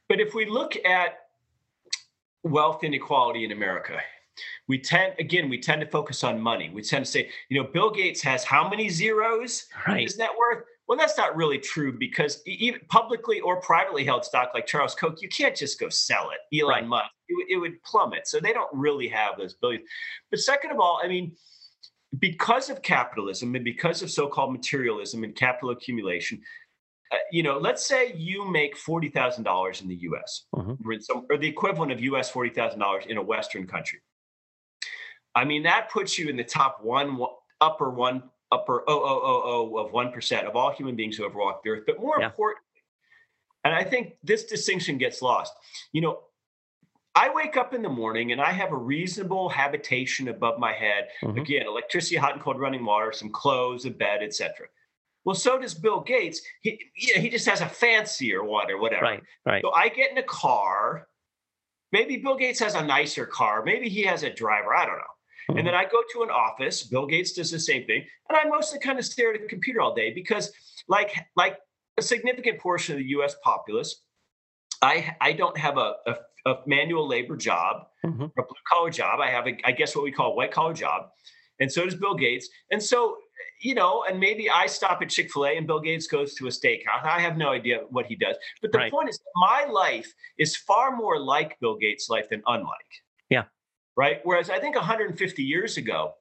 But 0.08 0.19
if 0.19 0.34
we 0.34 0.47
look 0.47 0.75
at 0.84 1.19
wealth 2.41 2.84
inequality 2.84 3.45
in 3.45 3.51
America, 3.51 3.99
we 4.67 4.80
tend 4.80 5.13
again 5.19 5.49
we 5.49 5.60
tend 5.60 5.82
to 5.82 5.88
focus 5.88 6.23
on 6.23 6.39
money. 6.39 6.69
We 6.73 6.82
tend 6.82 7.06
to 7.06 7.12
say, 7.12 7.30
you 7.49 7.62
know, 7.62 7.69
Bill 7.71 7.89
Gates 7.89 8.21
has 8.21 8.43
how 8.43 8.69
many 8.69 8.89
zeros 8.89 9.65
right. 9.88 9.97
in 9.97 10.04
his 10.04 10.17
net 10.17 10.32
worth? 10.38 10.63
Well, 10.88 10.97
that's 10.97 11.17
not 11.17 11.36
really 11.36 11.60
true 11.60 11.95
because 11.97 12.41
even 12.47 12.80
publicly 12.89 13.39
or 13.41 13.62
privately 13.62 14.04
held 14.04 14.25
stock 14.25 14.52
like 14.56 14.65
Charles 14.65 14.95
Koch, 14.95 15.21
you 15.21 15.30
can't 15.30 15.56
just 15.56 15.80
go 15.80 15.88
sell 15.88 16.32
it. 16.32 16.60
Elon 16.60 16.73
right. 16.73 16.88
Musk, 16.88 17.12
it, 17.28 17.47
it 17.52 17.58
would 17.58 17.82
plummet. 17.84 18.28
So 18.28 18.39
they 18.39 18.54
don't 18.54 18.69
really 18.73 19.08
have 19.08 19.38
those 19.38 19.54
billions. 19.54 19.88
But 20.32 20.39
second 20.39 20.71
of 20.71 20.80
all, 20.80 20.99
I 21.04 21.08
mean, 21.08 21.36
because 22.17 22.71
of 22.71 22.82
capitalism 22.82 23.54
and 23.54 23.63
because 23.63 24.02
of 24.02 24.10
so-called 24.10 24.52
materialism 24.52 25.23
and 25.23 25.36
capital 25.36 25.69
accumulation, 25.69 26.41
uh, 27.12 27.17
you 27.32 27.43
know, 27.43 27.58
let's 27.58 27.86
say 27.86 28.13
you 28.15 28.49
make 28.49 28.78
forty 28.78 29.10
thousand 29.10 29.43
dollars 29.43 29.82
in 29.82 29.88
the 29.88 29.95
U.S. 29.95 30.45
Mm-hmm. 30.56 30.89
or, 30.89 30.99
some, 30.99 31.25
or 31.30 31.38
the 31.38 31.47
equivalent 31.47 31.91
of 31.91 32.02
U.S. 32.02 32.30
forty 32.30 32.52
thousand 32.52 32.80
dollars 32.80 33.06
in 33.08 33.17
a 33.17 33.21
Western 33.21 33.65
country. 33.65 33.99
I 35.35 35.45
mean, 35.45 35.63
that 35.63 35.89
puts 35.91 36.17
you 36.17 36.29
in 36.29 36.37
the 36.37 36.43
top 36.43 36.83
one, 36.83 37.19
upper 37.61 37.89
one 37.89 38.23
upper 38.51 38.83
oh 38.87 39.01
oh 39.03 39.21
oh 39.23 39.41
oh 39.45 39.77
of 39.77 39.91
one 39.91 40.11
percent 40.11 40.47
of 40.47 40.55
all 40.55 40.71
human 40.71 40.95
beings 40.95 41.15
who 41.15 41.23
have 41.23 41.35
walked 41.35 41.63
the 41.63 41.71
earth. 41.71 41.83
But 41.85 41.99
more 41.99 42.17
yeah. 42.19 42.27
importantly, 42.27 42.63
and 43.63 43.73
I 43.73 43.83
think 43.83 44.15
this 44.23 44.45
distinction 44.45 44.97
gets 44.97 45.21
lost. 45.21 45.53
You 45.91 46.01
know, 46.01 46.19
I 47.15 47.29
wake 47.33 47.57
up 47.57 47.73
in 47.73 47.81
the 47.81 47.89
morning 47.89 48.31
and 48.31 48.41
I 48.41 48.51
have 48.51 48.71
a 48.71 48.77
reasonable 48.77 49.49
habitation 49.49 50.29
above 50.29 50.59
my 50.59 50.73
head. 50.73 51.09
Mm-hmm. 51.23 51.39
Again, 51.39 51.67
electricity, 51.67 52.15
hot 52.15 52.33
and 52.33 52.41
cold 52.41 52.59
running 52.59 52.85
water, 52.85 53.11
some 53.11 53.31
clothes, 53.31 53.85
a 53.85 53.89
bed, 53.89 54.23
etc. 54.23 54.67
Well, 55.25 55.35
so 55.35 55.59
does 55.59 55.73
Bill 55.73 55.99
Gates. 55.99 56.41
He 56.61 56.79
you 56.95 57.15
know, 57.15 57.21
he 57.21 57.29
just 57.29 57.47
has 57.47 57.61
a 57.61 57.69
fancier 57.69 58.43
one 58.43 58.71
or 58.71 58.79
whatever. 58.79 59.03
Right, 59.03 59.23
right. 59.45 59.61
So 59.61 59.71
I 59.71 59.89
get 59.89 60.11
in 60.11 60.17
a 60.17 60.23
car. 60.23 61.07
Maybe 61.91 62.17
Bill 62.17 62.37
Gates 62.37 62.59
has 62.59 62.75
a 62.75 62.85
nicer 62.85 63.25
car. 63.25 63.63
Maybe 63.63 63.89
he 63.89 64.03
has 64.03 64.23
a 64.23 64.29
driver. 64.29 64.75
I 64.75 64.85
don't 64.85 64.97
know. 64.97 65.03
And 65.47 65.65
then 65.65 65.73
I 65.73 65.84
go 65.84 66.02
to 66.13 66.23
an 66.23 66.30
office. 66.30 66.84
Bill 66.84 67.08
Gates 67.08 67.34
does 67.34 67.52
the 67.52 67.60
same 67.60 67.86
thing, 67.86 68.06
and 68.30 68.38
I 68.38 68.47
mostly 68.47 68.80
kind 68.80 68.99
of 68.99 69.06
stare 69.06 69.34
at 69.34 69.41
a 69.41 69.45
computer 69.47 69.82
all 69.82 69.95
day 69.95 70.13
because, 70.13 70.52
like, 70.88 71.12
like 71.36 71.58
a 71.97 72.02
significant 72.02 72.60
portion 72.60 72.95
of 72.95 72.99
the 72.99 73.08
U.S. 73.10 73.36
populace, 73.43 74.04
I 74.82 75.15
I 75.21 75.34
don't 75.34 75.58
have 75.58 75.78
a, 75.78 75.95
a, 76.06 76.15
a 76.45 76.56
manual 76.67 77.08
labor 77.08 77.36
job, 77.36 77.88
mm-hmm. 78.06 78.23
a 78.23 78.28
blue 78.28 78.63
collar 78.71 78.89
job. 78.91 79.19
I 79.19 79.30
have 79.30 79.47
a, 79.47 79.58
I 79.65 79.71
guess 79.71 79.95
what 79.95 80.04
we 80.04 80.12
call 80.12 80.34
a 80.34 80.36
white 80.36 80.52
collar 80.52 80.73
job, 80.73 81.10
and 81.60 81.71
so 81.71 81.86
does 81.86 81.95
Bill 81.95 82.15
Gates. 82.15 82.47
And 82.71 82.82
so 82.82 83.17
you 83.62 83.75
know, 83.75 84.06
and 84.08 84.19
maybe 84.19 84.49
I 84.49 84.67
stop 84.67 85.02
at 85.02 85.10
Chick 85.10 85.32
fil 85.32 85.45
A 85.45 85.58
and 85.58 85.67
Bill 85.67 85.80
Gates 85.80 86.08
goes 86.08 86.34
to 86.36 86.47
a 86.47 86.49
steakhouse. 86.49 87.04
I 87.04 87.19
have 87.19 87.38
no 87.38 87.49
idea 87.49 87.82
what 87.89 88.06
he 88.06 88.15
does. 88.15 88.36
But 88.62 88.71
the 88.71 88.78
right. 88.78 88.91
point 88.91 89.10
is, 89.10 89.19
my 89.36 89.65
life 89.65 90.13
is 90.38 90.56
far 90.56 90.95
more 90.95 91.19
like 91.19 91.60
Bill 91.60 91.75
Gates' 91.75 92.10
life 92.10 92.30
than 92.30 92.41
unlike 92.47 92.91
right? 93.99 94.21
Whereas 94.23 94.49
I 94.49 94.59
think 94.59 94.77
150 94.77 95.43
years 95.43 95.75
ago, 95.75 96.13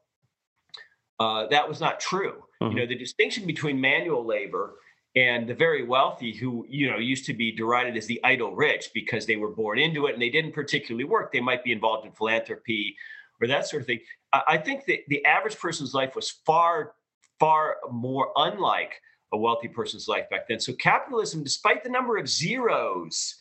uh, 1.21 1.47
that 1.47 1.69
was 1.69 1.81
not 1.81 2.01
true. 2.01 2.43
Mm-hmm. 2.61 2.77
You 2.77 2.81
know, 2.81 2.87
the 2.89 2.99
distinction 2.99 3.47
between 3.47 3.81
manual 3.81 4.27
labor 4.27 4.75
and 5.15 5.49
the 5.49 5.55
very 5.55 5.85
wealthy 5.85 6.35
who 6.35 6.67
you 6.69 6.91
know 6.91 6.99
used 6.99 7.25
to 7.27 7.35
be 7.35 7.55
derided 7.55 7.97
as 7.97 8.07
the 8.07 8.21
idle 8.25 8.53
rich 8.57 8.91
because 8.93 9.27
they 9.27 9.37
were 9.37 9.51
born 9.51 9.79
into 9.79 10.07
it 10.07 10.13
and 10.13 10.21
they 10.21 10.29
didn't 10.29 10.53
particularly 10.53 11.05
work 11.05 11.33
they 11.33 11.41
might 11.41 11.65
be 11.65 11.73
involved 11.73 12.05
in 12.05 12.13
philanthropy 12.13 12.95
or 13.41 13.49
that 13.49 13.67
sort 13.67 13.81
of 13.81 13.87
thing 13.87 14.01
i 14.33 14.59
think 14.59 14.85
that 14.85 14.99
the 15.09 15.25
average 15.25 15.59
person's 15.59 15.95
life 15.95 16.15
was 16.15 16.31
far 16.45 16.93
far 17.41 17.77
more 17.91 18.33
unlike 18.37 19.01
a 19.33 19.39
wealthy 19.39 19.69
person's 19.69 20.07
life 20.09 20.29
back 20.29 20.47
then 20.47 20.61
so 20.61 20.75
capitalism 20.75 21.43
despite 21.43 21.83
the 21.83 21.89
number 21.89 22.19
of 22.19 22.29
zeros 22.29 23.35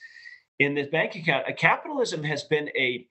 in 0.60 0.73
this 0.73 0.88
bank 0.88 1.15
account 1.15 1.45
capitalism 1.58 2.23
has 2.23 2.43
been 2.45 2.69
a 2.78 3.06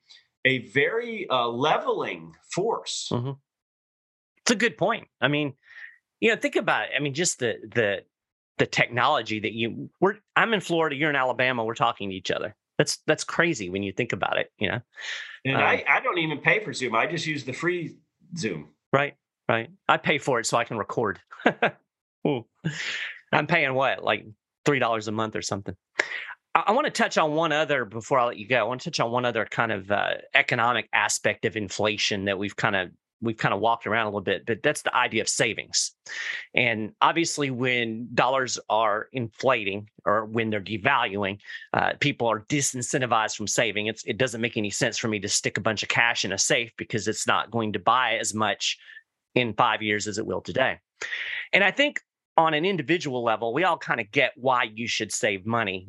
a 0.46 0.58
very 0.68 1.28
uh, 1.28 1.48
leveling 1.48 2.34
force. 2.50 3.08
Mm-hmm. 3.12 3.32
It's 4.38 4.52
a 4.52 4.56
good 4.56 4.78
point. 4.78 5.08
I 5.20 5.28
mean, 5.28 5.54
you 6.20 6.30
know, 6.30 6.36
think 6.36 6.56
about 6.56 6.84
it. 6.84 6.90
I 6.96 7.00
mean, 7.00 7.14
just 7.14 7.40
the 7.40 7.56
the 7.74 8.04
the 8.58 8.66
technology 8.66 9.40
that 9.40 9.52
you 9.52 9.90
we're 10.00 10.14
I'm 10.36 10.54
in 10.54 10.60
Florida, 10.60 10.96
you're 10.96 11.10
in 11.10 11.16
Alabama, 11.16 11.64
we're 11.64 11.74
talking 11.74 12.10
to 12.10 12.14
each 12.14 12.30
other. 12.30 12.54
That's 12.78 12.98
that's 13.06 13.24
crazy 13.24 13.68
when 13.70 13.82
you 13.82 13.92
think 13.92 14.12
about 14.12 14.38
it, 14.38 14.50
you 14.58 14.68
know. 14.68 14.80
And 15.44 15.56
um, 15.56 15.62
I, 15.62 15.84
I 15.88 16.00
don't 16.00 16.18
even 16.18 16.38
pay 16.38 16.62
for 16.64 16.72
Zoom. 16.72 16.94
I 16.94 17.06
just 17.06 17.26
use 17.26 17.44
the 17.44 17.52
free 17.52 17.96
Zoom. 18.36 18.68
Right, 18.92 19.14
right. 19.48 19.68
I 19.88 19.96
pay 19.96 20.18
for 20.18 20.38
it 20.40 20.46
so 20.46 20.56
I 20.56 20.64
can 20.64 20.78
record. 20.78 21.18
I'm 23.32 23.46
paying 23.46 23.74
what, 23.74 24.04
like 24.04 24.26
three 24.64 24.78
dollars 24.78 25.08
a 25.08 25.12
month 25.12 25.34
or 25.34 25.42
something. 25.42 25.74
I, 26.66 26.72
want 26.72 26.86
to 26.86 26.90
touch 26.90 27.18
on 27.18 27.32
one 27.32 27.52
other 27.52 27.84
before 27.84 28.18
I 28.18 28.26
let 28.26 28.38
you 28.38 28.48
go. 28.48 28.58
I 28.58 28.62
want 28.62 28.80
to 28.82 28.90
touch 28.90 29.00
on 29.00 29.10
one 29.10 29.24
other 29.24 29.44
kind 29.44 29.72
of 29.72 29.90
uh, 29.90 30.14
economic 30.34 30.88
aspect 30.92 31.44
of 31.44 31.56
inflation 31.56 32.24
that 32.26 32.38
we've 32.38 32.56
kind 32.56 32.76
of 32.76 32.90
we've 33.22 33.36
kind 33.36 33.54
of 33.54 33.60
walked 33.60 33.86
around 33.86 34.04
a 34.04 34.08
little 34.10 34.20
bit, 34.20 34.44
but 34.46 34.62
that's 34.62 34.82
the 34.82 34.94
idea 34.94 35.22
of 35.22 35.28
savings. 35.28 35.92
And 36.54 36.92
obviously, 37.00 37.50
when 37.50 38.08
dollars 38.14 38.58
are 38.68 39.08
inflating 39.12 39.88
or 40.04 40.26
when 40.26 40.50
they're 40.50 40.60
devaluing, 40.60 41.38
uh, 41.72 41.92
people 41.98 42.28
are 42.28 42.40
disincentivized 42.40 43.36
from 43.36 43.46
saving. 43.46 43.86
It's, 43.86 44.04
it 44.04 44.18
doesn't 44.18 44.40
make 44.40 44.56
any 44.56 44.70
sense 44.70 44.98
for 44.98 45.08
me 45.08 45.18
to 45.20 45.28
stick 45.28 45.56
a 45.56 45.62
bunch 45.62 45.82
of 45.82 45.88
cash 45.88 46.24
in 46.24 46.32
a 46.32 46.38
safe 46.38 46.70
because 46.76 47.08
it's 47.08 47.26
not 47.26 47.50
going 47.50 47.72
to 47.72 47.78
buy 47.78 48.18
as 48.18 48.34
much 48.34 48.78
in 49.34 49.54
five 49.54 49.82
years 49.82 50.06
as 50.06 50.18
it 50.18 50.26
will 50.26 50.42
today. 50.42 50.78
And 51.52 51.64
I 51.64 51.70
think 51.70 52.00
on 52.36 52.52
an 52.52 52.64
individual 52.64 53.24
level, 53.24 53.54
we 53.54 53.64
all 53.64 53.78
kind 53.78 54.00
of 54.00 54.10
get 54.10 54.32
why 54.36 54.64
you 54.64 54.86
should 54.86 55.10
save 55.10 55.46
money, 55.46 55.86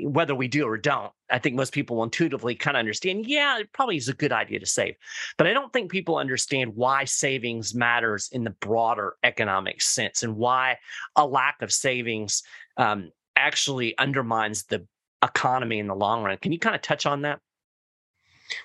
whether 0.00 0.34
we 0.34 0.48
do 0.48 0.66
or 0.66 0.76
don't. 0.76 1.12
I 1.30 1.38
think 1.38 1.56
most 1.56 1.72
people 1.72 2.02
intuitively 2.02 2.54
kind 2.54 2.76
of 2.76 2.80
understand, 2.80 3.26
yeah, 3.26 3.58
it 3.58 3.72
probably 3.72 3.96
is 3.96 4.08
a 4.08 4.14
good 4.14 4.32
idea 4.32 4.58
to 4.60 4.66
save. 4.66 4.94
But 5.38 5.46
I 5.46 5.52
don't 5.52 5.72
think 5.72 5.90
people 5.90 6.16
understand 6.16 6.74
why 6.74 7.04
savings 7.04 7.74
matters 7.74 8.28
in 8.32 8.44
the 8.44 8.50
broader 8.50 9.14
economic 9.22 9.82
sense 9.82 10.22
and 10.22 10.36
why 10.36 10.78
a 11.16 11.26
lack 11.26 11.62
of 11.62 11.72
savings 11.72 12.42
um, 12.76 13.10
actually 13.36 13.96
undermines 13.98 14.64
the 14.64 14.86
economy 15.22 15.78
in 15.78 15.86
the 15.86 15.94
long 15.94 16.22
run. 16.22 16.36
Can 16.38 16.52
you 16.52 16.58
kind 16.58 16.74
of 16.74 16.82
touch 16.82 17.06
on 17.06 17.22
that? 17.22 17.40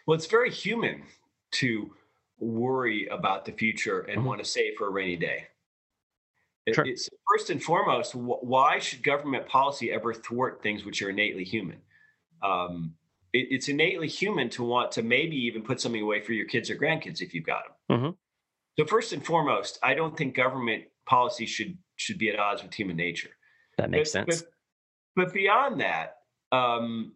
Well, 0.06 0.16
it's 0.16 0.26
very 0.26 0.52
human 0.52 1.04
to 1.54 1.92
worry 2.40 3.08
about 3.08 3.46
the 3.46 3.52
future 3.52 4.02
and 4.02 4.18
mm-hmm. 4.18 4.28
want 4.28 4.44
to 4.44 4.50
save 4.50 4.76
for 4.78 4.88
a 4.88 4.92
rainy 4.92 5.16
day. 5.16 5.48
Sure. 6.74 6.86
It's 6.86 7.10
first 7.32 7.52
and 7.52 7.62
foremost, 7.62 8.16
why 8.16 8.80
should 8.80 9.04
government 9.04 9.48
policy 9.48 9.92
ever 9.92 10.14
thwart 10.14 10.64
things 10.64 10.84
which 10.84 11.02
are 11.04 11.12
innately 11.12 11.44
human? 11.44 11.78
Um, 12.42 12.96
it, 13.34 13.48
it's 13.52 13.70
innately 13.70 14.08
human 14.08 14.50
to 14.50 14.64
want 14.64 14.92
to 14.94 15.04
maybe 15.04 15.36
even 15.36 15.62
put 15.62 15.80
something 15.80 16.02
away 16.02 16.22
for 16.22 16.34
your 16.34 16.48
kids 16.48 16.72
or 16.72 16.76
grandkids 16.76 17.22
if 17.22 17.34
you've 17.36 17.46
got 17.46 17.64
them. 17.88 18.00
Mm-hmm. 18.00 18.10
So 18.80 18.86
first 18.88 19.14
and 19.14 19.24
foremost, 19.24 19.78
I 19.84 19.94
don't 19.94 20.18
think 20.18 20.36
government 20.36 20.86
policy 21.06 21.46
should 21.46 21.78
should 21.98 22.18
be 22.18 22.30
at 22.30 22.40
odds 22.40 22.64
with 22.64 22.74
human 22.74 22.98
nature. 22.98 23.30
That 23.78 23.90
makes 23.90 24.12
but, 24.12 24.26
sense. 24.26 24.42
But, 25.16 25.26
but 25.28 25.34
beyond 25.34 25.82
that, 25.82 26.18
um, 26.52 27.14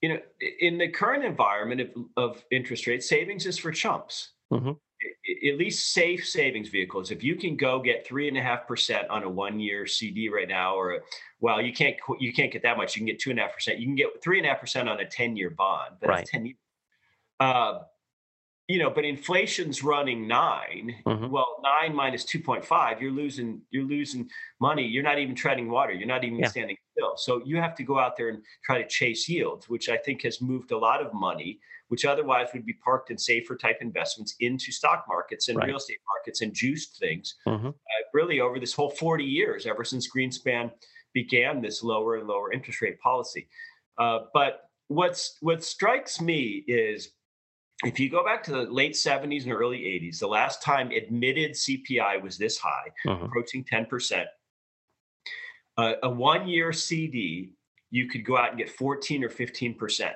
you 0.00 0.08
know, 0.08 0.18
in 0.60 0.78
the 0.78 0.88
current 0.88 1.24
environment 1.24 1.82
of, 1.82 1.88
of 2.16 2.44
interest 2.50 2.86
rates, 2.86 3.08
savings 3.08 3.46
is 3.46 3.58
for 3.58 3.70
chumps. 3.70 4.30
Mm-hmm. 4.52 4.72
At 5.48 5.58
least 5.58 5.92
safe 5.92 6.26
savings 6.26 6.68
vehicles. 6.68 7.10
If 7.10 7.22
you 7.22 7.36
can 7.36 7.56
go 7.56 7.80
get 7.80 8.06
three 8.06 8.26
and 8.28 8.36
a 8.36 8.42
half 8.42 8.66
percent 8.66 9.08
on 9.08 9.22
a 9.22 9.28
one-year 9.28 9.86
CD 9.86 10.28
right 10.28 10.48
now, 10.48 10.74
or 10.74 11.00
well, 11.40 11.62
you 11.62 11.72
can't 11.72 11.96
you 12.18 12.32
can't 12.32 12.52
get 12.52 12.62
that 12.62 12.76
much. 12.76 12.96
You 12.96 13.00
can 13.00 13.06
get 13.06 13.20
two 13.20 13.30
and 13.30 13.38
a 13.38 13.42
half 13.42 13.54
percent. 13.54 13.78
You 13.78 13.86
can 13.86 13.94
get 13.94 14.08
three 14.22 14.38
and 14.38 14.46
a 14.46 14.50
half 14.50 14.60
percent 14.60 14.88
on 14.88 14.98
a 14.98 15.04
ten-year 15.06 15.50
bond. 15.50 15.96
But 16.00 16.08
right. 16.08 16.26
ten 16.26 16.46
years. 16.46 16.56
Uh, 17.38 17.80
you 18.68 18.78
know, 18.78 18.90
but 18.90 19.04
inflation's 19.04 19.82
running 19.82 20.28
9 20.28 20.94
mm-hmm. 21.06 21.30
Well, 21.30 21.56
nine 21.62 21.94
minus 21.94 22.24
two 22.24 22.38
point 22.38 22.64
five, 22.64 23.00
you're 23.00 23.10
losing 23.10 23.62
you're 23.70 23.86
losing 23.86 24.28
money. 24.60 24.86
You're 24.86 25.02
not 25.02 25.18
even 25.18 25.34
treading 25.34 25.70
water. 25.70 25.94
You're 25.94 26.06
not 26.06 26.22
even 26.22 26.38
yeah. 26.38 26.48
standing 26.48 26.76
still. 26.92 27.16
So 27.16 27.42
you 27.46 27.56
have 27.56 27.74
to 27.76 27.82
go 27.82 27.98
out 27.98 28.16
there 28.16 28.28
and 28.28 28.42
try 28.62 28.80
to 28.80 28.86
chase 28.86 29.26
yields, 29.26 29.70
which 29.70 29.88
I 29.88 29.96
think 29.96 30.22
has 30.22 30.42
moved 30.42 30.70
a 30.72 30.78
lot 30.78 31.00
of 31.00 31.14
money, 31.14 31.60
which 31.88 32.04
otherwise 32.04 32.48
would 32.52 32.66
be 32.66 32.74
parked 32.74 33.10
in 33.10 33.18
safer 33.18 33.56
type 33.56 33.78
investments 33.80 34.34
into 34.40 34.70
stock 34.70 35.04
markets 35.08 35.48
and 35.48 35.58
right. 35.58 35.68
real 35.68 35.76
estate 35.76 35.98
markets 36.14 36.42
and 36.42 36.54
juiced 36.54 36.98
things. 36.98 37.34
Mm-hmm. 37.46 37.68
Uh, 37.68 37.72
really, 38.14 38.40
over 38.40 38.58
this 38.60 38.72
whole 38.72 38.90
40 38.90 39.24
years, 39.24 39.66
ever 39.66 39.84
since 39.84 40.08
Greenspan 40.10 40.70
began 41.14 41.60
this 41.60 41.82
lower 41.82 42.16
and 42.16 42.28
lower 42.28 42.52
interest 42.52 42.80
rate 42.82 43.00
policy. 43.00 43.48
Uh, 43.98 44.20
but 44.32 44.70
what's 44.88 45.36
what 45.40 45.64
strikes 45.64 46.20
me 46.20 46.64
is 46.66 47.10
if 47.84 48.00
you 48.00 48.10
go 48.10 48.24
back 48.24 48.42
to 48.44 48.50
the 48.50 48.62
late 48.62 48.94
70s 48.94 49.44
and 49.44 49.52
early 49.52 49.78
80s, 49.78 50.18
the 50.18 50.26
last 50.26 50.62
time 50.62 50.90
admitted 50.90 51.52
CPI 51.52 52.20
was 52.20 52.36
this 52.36 52.58
high, 52.58 52.90
uh-huh. 53.06 53.26
approaching 53.26 53.64
10%, 53.64 54.24
uh, 55.76 55.92
a 56.02 56.10
one 56.10 56.48
year 56.48 56.72
CD, 56.72 57.52
you 57.90 58.08
could 58.08 58.24
go 58.24 58.36
out 58.36 58.50
and 58.50 58.58
get 58.58 58.68
14 58.68 59.22
or 59.22 59.28
15%. 59.28 60.12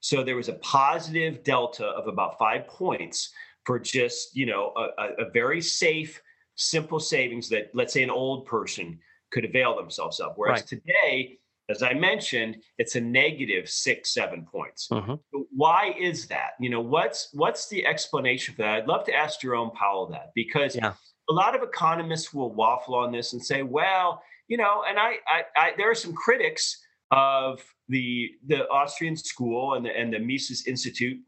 So 0.00 0.24
there 0.24 0.36
was 0.36 0.48
a 0.48 0.54
positive 0.54 1.44
delta 1.44 1.86
of 1.86 2.08
about 2.08 2.38
five 2.38 2.66
points 2.66 3.32
for 3.64 3.78
just, 3.78 4.34
you 4.34 4.46
know, 4.46 4.72
a, 4.76 5.24
a 5.26 5.30
very 5.30 5.60
safe, 5.60 6.20
simple 6.56 6.98
savings 7.00 7.48
that, 7.50 7.70
let's 7.74 7.92
say, 7.92 8.02
an 8.02 8.10
old 8.10 8.46
person 8.46 8.98
could 9.30 9.44
avail 9.44 9.76
themselves 9.76 10.18
of. 10.18 10.32
Whereas 10.36 10.60
right. 10.60 10.66
today, 10.66 11.38
as 11.68 11.82
I 11.82 11.94
mentioned, 11.94 12.56
it's 12.78 12.96
a 12.96 13.00
negative 13.00 13.68
six, 13.68 14.12
seven 14.12 14.44
points. 14.44 14.88
Mm-hmm. 14.90 15.14
Why 15.54 15.94
is 15.98 16.26
that? 16.26 16.52
You 16.58 16.70
know, 16.70 16.80
what's 16.80 17.28
what's 17.32 17.68
the 17.68 17.86
explanation 17.86 18.54
for 18.54 18.62
that? 18.62 18.74
I'd 18.74 18.88
love 18.88 19.04
to 19.04 19.14
ask 19.14 19.40
Jerome 19.40 19.70
Powell 19.70 20.06
that 20.08 20.32
because 20.34 20.74
yeah. 20.74 20.94
a 21.28 21.32
lot 21.32 21.54
of 21.54 21.62
economists 21.62 22.34
will 22.34 22.52
waffle 22.52 22.96
on 22.96 23.12
this 23.12 23.34
and 23.34 23.44
say, 23.44 23.62
well, 23.62 24.22
you 24.48 24.56
know, 24.56 24.82
and 24.88 24.98
I, 24.98 25.16
I, 25.28 25.42
I 25.56 25.70
there 25.76 25.90
are 25.90 25.94
some 25.94 26.12
critics 26.12 26.82
of 27.10 27.62
the 27.88 28.30
the 28.46 28.68
Austrian 28.68 29.16
school 29.16 29.74
and 29.74 29.84
the 29.84 29.96
and 29.96 30.12
the 30.12 30.18
Mises 30.18 30.66
Institute 30.66 31.20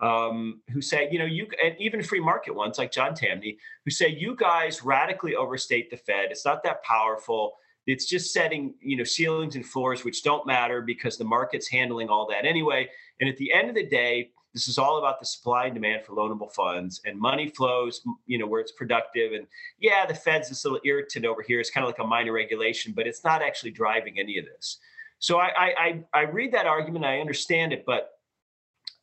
um, 0.00 0.60
who 0.70 0.80
say, 0.80 1.08
you 1.10 1.18
know, 1.18 1.24
you 1.24 1.46
and 1.62 1.74
even 1.78 2.02
free 2.02 2.20
market 2.20 2.54
ones 2.54 2.78
like 2.78 2.92
John 2.92 3.14
Tamny, 3.14 3.58
who 3.84 3.90
say 3.90 4.08
you 4.08 4.36
guys 4.36 4.82
radically 4.84 5.34
overstate 5.34 5.90
the 5.90 5.96
Fed. 5.96 6.26
It's 6.30 6.44
not 6.44 6.62
that 6.64 6.82
powerful. 6.84 7.54
It's 7.86 8.04
just 8.04 8.32
setting 8.32 8.74
you 8.80 8.96
know 8.96 9.04
ceilings 9.04 9.56
and 9.56 9.64
floors 9.64 10.04
which 10.04 10.22
don't 10.22 10.46
matter 10.46 10.82
because 10.82 11.16
the 11.16 11.24
market's 11.24 11.68
handling 11.68 12.08
all 12.08 12.26
that 12.28 12.44
anyway. 12.44 12.88
And 13.20 13.28
at 13.28 13.36
the 13.36 13.52
end 13.52 13.68
of 13.68 13.74
the 13.74 13.86
day 13.86 14.30
this 14.54 14.66
is 14.66 14.78
all 14.78 14.98
about 14.98 15.20
the 15.20 15.26
supply 15.26 15.66
and 15.66 15.74
demand 15.74 16.04
for 16.04 16.14
loanable 16.14 16.50
funds 16.52 17.02
and 17.04 17.18
money 17.18 17.48
flows 17.50 18.00
you 18.26 18.38
know 18.38 18.46
where 18.46 18.60
it's 18.60 18.72
productive. 18.72 19.32
And 19.32 19.46
yeah 19.78 20.04
the 20.06 20.14
fed's 20.14 20.48
this 20.48 20.64
little 20.64 20.80
irritant 20.84 21.24
over 21.24 21.42
here. 21.42 21.60
It's 21.60 21.70
kind 21.70 21.84
of 21.84 21.88
like 21.88 21.98
a 21.98 22.06
minor 22.06 22.32
regulation 22.32 22.92
but 22.94 23.06
it's 23.06 23.24
not 23.24 23.42
actually 23.42 23.70
driving 23.70 24.18
any 24.18 24.38
of 24.38 24.44
this 24.44 24.78
so 25.18 25.38
i 25.38 25.50
i 25.56 26.04
i 26.14 26.22
read 26.22 26.52
that 26.52 26.66
argument 26.66 27.04
i 27.04 27.20
understand 27.20 27.72
it 27.72 27.84
but 27.86 28.10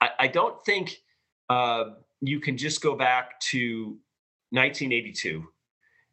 i, 0.02 0.10
I 0.20 0.28
don't 0.28 0.64
think 0.66 0.98
uh, 1.50 1.92
you 2.22 2.40
can 2.40 2.58
just 2.58 2.82
go 2.82 2.96
back 2.96 3.40
to 3.40 3.98
1982 4.52 5.44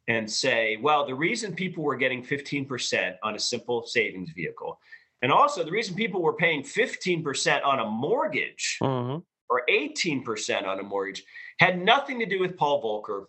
and 0.09 0.31
say, 0.31 0.77
well, 0.83 1.07
the 1.07 1.15
reason 1.15 1.55
people 1.55 1.85
were 1.85 1.97
getting 1.97 2.25
15% 2.25 3.15
on 3.23 3.35
a 3.37 3.39
simple 3.39 3.87
savings 3.87 4.31
vehicle, 4.33 4.79
and 5.23 5.31
also 5.31 5.65
the 5.65 5.71
reason 5.71 5.95
people 5.95 6.21
were 6.21 6.35
paying 6.35 6.63
15% 6.63 7.65
on 7.65 7.79
a 7.79 7.87
mortgage 7.87 8.79
mm-hmm. 8.83 9.19
or 9.49 9.63
18% 9.71 10.67
on 10.67 10.81
a 10.81 10.83
mortgage 10.83 11.23
had 11.61 11.81
nothing 11.81 12.19
to 12.19 12.27
do 12.27 12.41
with 12.41 12.57
Paul 12.57 12.83
Volcker. 12.83 13.27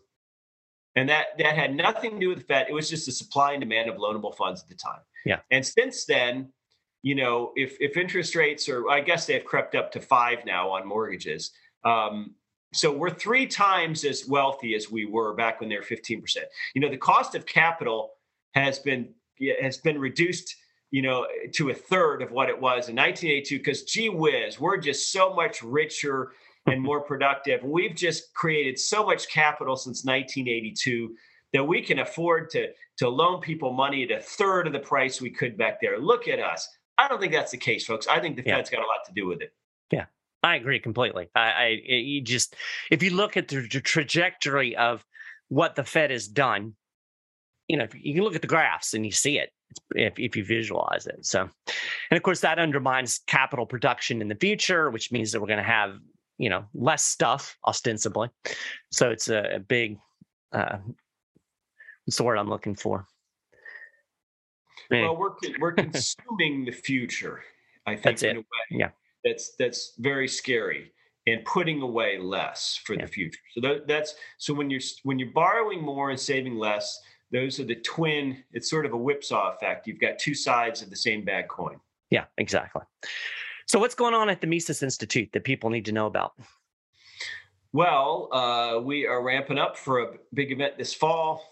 And 0.95 1.09
that, 1.09 1.27
that 1.37 1.55
had 1.55 1.75
nothing 1.75 2.11
to 2.11 2.19
do 2.19 2.29
with 2.29 2.39
the 2.39 2.43
Fed. 2.45 2.67
It 2.69 2.73
was 2.73 2.89
just 2.89 3.05
the 3.05 3.11
supply 3.11 3.53
and 3.53 3.61
demand 3.61 3.89
of 3.89 3.97
loanable 3.97 4.35
funds 4.35 4.61
at 4.61 4.69
the 4.69 4.75
time. 4.75 5.01
Yeah. 5.25 5.39
And 5.51 5.65
since 5.65 6.05
then, 6.05 6.51
you 7.03 7.15
know, 7.15 7.51
if 7.55 7.77
if 7.79 7.97
interest 7.97 8.33
rates 8.33 8.67
are, 8.69 8.89
I 8.89 9.01
guess 9.01 9.27
they've 9.27 9.43
crept 9.43 9.75
up 9.75 9.91
to 9.91 9.99
five 9.99 10.45
now 10.45 10.69
on 10.69 10.87
mortgages. 10.87 11.51
Um, 11.83 12.33
so 12.73 12.91
we're 12.91 13.11
three 13.11 13.45
times 13.45 14.03
as 14.03 14.27
wealthy 14.27 14.73
as 14.73 14.89
we 14.89 15.05
were 15.05 15.35
back 15.35 15.59
when 15.59 15.69
they 15.69 15.75
were 15.75 15.83
15%. 15.83 16.23
You 16.73 16.81
know, 16.81 16.89
the 16.89 16.97
cost 16.97 17.35
of 17.35 17.45
capital 17.45 18.13
has 18.55 18.79
been 18.79 19.13
has 19.61 19.77
been 19.77 19.99
reduced, 19.99 20.55
you 20.91 21.01
know, 21.01 21.27
to 21.53 21.69
a 21.69 21.73
third 21.73 22.21
of 22.21 22.31
what 22.31 22.49
it 22.49 22.55
was 22.55 22.87
in 22.87 22.95
1982 22.95 23.57
because 23.57 23.83
gee 23.83 24.09
whiz, 24.09 24.59
we're 24.59 24.77
just 24.77 25.11
so 25.11 25.33
much 25.33 25.61
richer 25.61 26.31
and 26.67 26.81
more 26.81 27.01
productive. 27.11 27.63
We've 27.63 27.95
just 27.95 28.33
created 28.33 28.79
so 28.79 29.05
much 29.05 29.29
capital 29.29 29.75
since 29.75 30.05
1982 30.05 31.13
that 31.51 31.63
we 31.63 31.81
can 31.81 31.99
afford 31.99 32.49
to 32.51 32.69
to 32.97 33.09
loan 33.09 33.41
people 33.41 33.73
money 33.73 34.03
at 34.03 34.11
a 34.11 34.21
third 34.21 34.67
of 34.67 34.73
the 34.73 34.79
price 34.79 35.19
we 35.19 35.29
could 35.31 35.57
back 35.57 35.81
there. 35.81 35.99
Look 35.99 36.29
at 36.29 36.39
us. 36.39 36.67
I 36.97 37.07
don't 37.07 37.19
think 37.19 37.33
that's 37.33 37.51
the 37.51 37.57
case, 37.57 37.85
folks. 37.85 38.07
I 38.07 38.19
think 38.19 38.35
the 38.35 38.43
yeah. 38.45 38.57
Fed's 38.57 38.69
got 38.69 38.79
a 38.79 38.87
lot 38.87 39.05
to 39.07 39.13
do 39.13 39.27
with 39.27 39.41
it. 39.41 39.53
Yeah. 39.91 40.05
I 40.43 40.57
agree 40.57 40.79
completely. 40.79 41.29
I, 41.35 41.51
I 41.51 41.67
you 41.85 42.21
just 42.21 42.55
if 42.91 43.01
you 43.01 43.11
look 43.11 43.37
at 43.37 43.47
the, 43.47 43.61
trajectory 43.67 44.75
of 44.75 45.05
what 45.47 45.75
the 45.75 45.83
Fed 45.83 46.11
has 46.11 46.27
done, 46.27 46.75
you 47.67 47.77
know, 47.77 47.87
you 47.93 48.13
can 48.13 48.23
look 48.23 48.35
at 48.35 48.41
the 48.41 48.47
graphs 48.47 48.93
and 48.93 49.05
you 49.05 49.11
see 49.11 49.39
it 49.39 49.51
if, 49.95 50.19
if 50.19 50.35
you 50.35 50.43
visualize 50.43 51.07
it. 51.07 51.25
So, 51.25 51.49
and 52.11 52.17
of 52.17 52.23
course, 52.23 52.41
that 52.41 52.59
undermines 52.59 53.21
capital 53.25 53.65
production 53.65 54.21
in 54.21 54.27
the 54.27 54.35
future, 54.35 54.89
which 54.89 55.11
means 55.11 55.31
that 55.31 55.39
we're 55.39 55.47
going 55.47 55.57
to 55.57 55.63
have, 55.63 55.97
you 56.37 56.49
know, 56.49 56.65
less 56.73 57.03
stuff 57.03 57.57
ostensibly. 57.65 58.29
So 58.91 59.11
it's 59.11 59.29
a, 59.29 59.55
a 59.55 59.59
big, 59.59 59.97
uh, 60.51 60.79
what's 62.03 62.17
the 62.17 62.23
word 62.23 62.37
I'm 62.37 62.49
looking 62.49 62.75
for? 62.75 63.07
Well, 64.91 65.15
we're 65.15 65.31
we're 65.59 65.71
consuming 65.73 66.65
the 66.65 66.71
future. 66.71 67.41
I 67.85 67.95
think 67.95 68.03
That's 68.03 68.23
it. 68.23 68.45
Yeah 68.69 68.89
that's 69.23 69.55
that's 69.57 69.93
very 69.99 70.27
scary 70.27 70.91
and 71.27 71.43
putting 71.45 71.81
away 71.81 72.17
less 72.17 72.79
for 72.83 72.93
yeah. 72.93 73.01
the 73.01 73.07
future. 73.07 73.39
So 73.53 73.61
that, 73.61 73.87
that's 73.87 74.15
so 74.37 74.53
when 74.53 74.69
you're 74.69 74.81
when 75.03 75.19
you're 75.19 75.31
borrowing 75.31 75.81
more 75.81 76.09
and 76.09 76.19
saving 76.19 76.57
less, 76.57 76.99
those 77.31 77.59
are 77.59 77.65
the 77.65 77.75
twin. 77.75 78.43
It's 78.51 78.69
sort 78.69 78.85
of 78.85 78.93
a 78.93 78.97
whipsaw 78.97 79.53
effect. 79.53 79.87
You've 79.87 79.99
got 79.99 80.19
two 80.19 80.33
sides 80.35 80.81
of 80.81 80.89
the 80.89 80.95
same 80.95 81.23
bad 81.23 81.47
coin. 81.47 81.79
Yeah, 82.09 82.25
exactly. 82.37 82.81
So 83.65 83.79
what's 83.79 83.95
going 83.95 84.13
on 84.13 84.29
at 84.29 84.41
the 84.41 84.47
Mises 84.47 84.83
Institute 84.83 85.29
that 85.31 85.45
people 85.45 85.69
need 85.69 85.85
to 85.85 85.91
know 85.91 86.05
about? 86.05 86.33
Well, 87.71 88.29
uh, 88.31 88.79
we 88.81 89.07
are 89.07 89.23
ramping 89.23 89.57
up 89.57 89.77
for 89.77 89.99
a 89.99 90.07
big 90.33 90.51
event 90.51 90.77
this 90.77 90.93
fall 90.93 91.43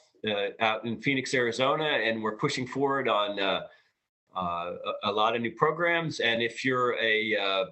out 0.60 0.86
in 0.86 1.02
Phoenix, 1.02 1.34
Arizona, 1.34 1.86
and 1.86 2.22
we're 2.22 2.38
pushing 2.38 2.68
forward 2.68 3.08
on. 3.08 3.40
Uh, 3.40 3.62
uh, 4.34 4.76
a, 5.04 5.10
a, 5.10 5.12
lot 5.12 5.36
of 5.36 5.42
new 5.42 5.52
programs. 5.52 6.22
And 6.22 6.42
if 6.42 6.64
you're 6.64 6.96
a 6.98 7.36
uh, 7.36 7.66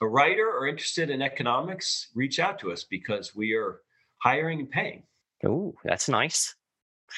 a 0.00 0.06
writer 0.06 0.48
or 0.48 0.66
interested 0.66 1.10
in 1.10 1.22
economics, 1.22 2.08
reach 2.14 2.38
out 2.38 2.58
to 2.60 2.72
us 2.72 2.84
because 2.84 3.34
we 3.34 3.54
are 3.54 3.80
hiring 4.18 4.60
and 4.60 4.70
paying. 4.70 5.02
Oh, 5.44 5.74
that's 5.84 6.08
nice. 6.08 6.54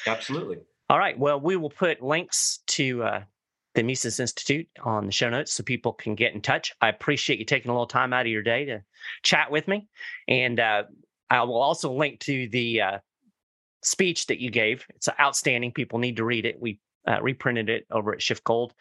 Absolutely. 0.07 0.57
All 0.89 0.99
right. 0.99 1.17
Well, 1.17 1.39
we 1.39 1.55
will 1.55 1.69
put 1.69 2.01
links 2.01 2.59
to 2.67 3.03
uh, 3.03 3.23
the 3.75 3.83
Mises 3.83 4.19
Institute 4.19 4.67
on 4.83 5.05
the 5.05 5.11
show 5.11 5.29
notes 5.29 5.53
so 5.53 5.63
people 5.63 5.93
can 5.93 6.15
get 6.15 6.33
in 6.33 6.41
touch. 6.41 6.73
I 6.81 6.89
appreciate 6.89 7.39
you 7.39 7.45
taking 7.45 7.69
a 7.69 7.73
little 7.73 7.87
time 7.87 8.13
out 8.13 8.25
of 8.25 8.31
your 8.31 8.43
day 8.43 8.65
to 8.65 8.83
chat 9.23 9.49
with 9.49 9.67
me. 9.67 9.87
And 10.27 10.59
uh, 10.59 10.83
I 11.29 11.43
will 11.43 11.61
also 11.61 11.91
link 11.91 12.19
to 12.21 12.47
the 12.49 12.81
uh, 12.81 12.97
speech 13.83 14.27
that 14.27 14.39
you 14.39 14.49
gave. 14.49 14.85
It's 14.95 15.09
outstanding. 15.19 15.71
People 15.71 15.99
need 15.99 16.17
to 16.17 16.25
read 16.25 16.45
it. 16.45 16.61
We 16.61 16.79
uh, 17.07 17.21
reprinted 17.21 17.69
it 17.69 17.85
over 17.91 18.13
at 18.13 18.19
SchiffGold. 18.19 18.71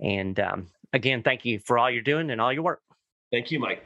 And 0.00 0.38
um, 0.40 0.66
again, 0.92 1.22
thank 1.22 1.44
you 1.44 1.58
for 1.58 1.78
all 1.78 1.90
you're 1.90 2.02
doing 2.02 2.30
and 2.30 2.40
all 2.40 2.52
your 2.52 2.62
work. 2.62 2.82
Thank 3.30 3.50
you, 3.50 3.58
Mike. 3.58 3.82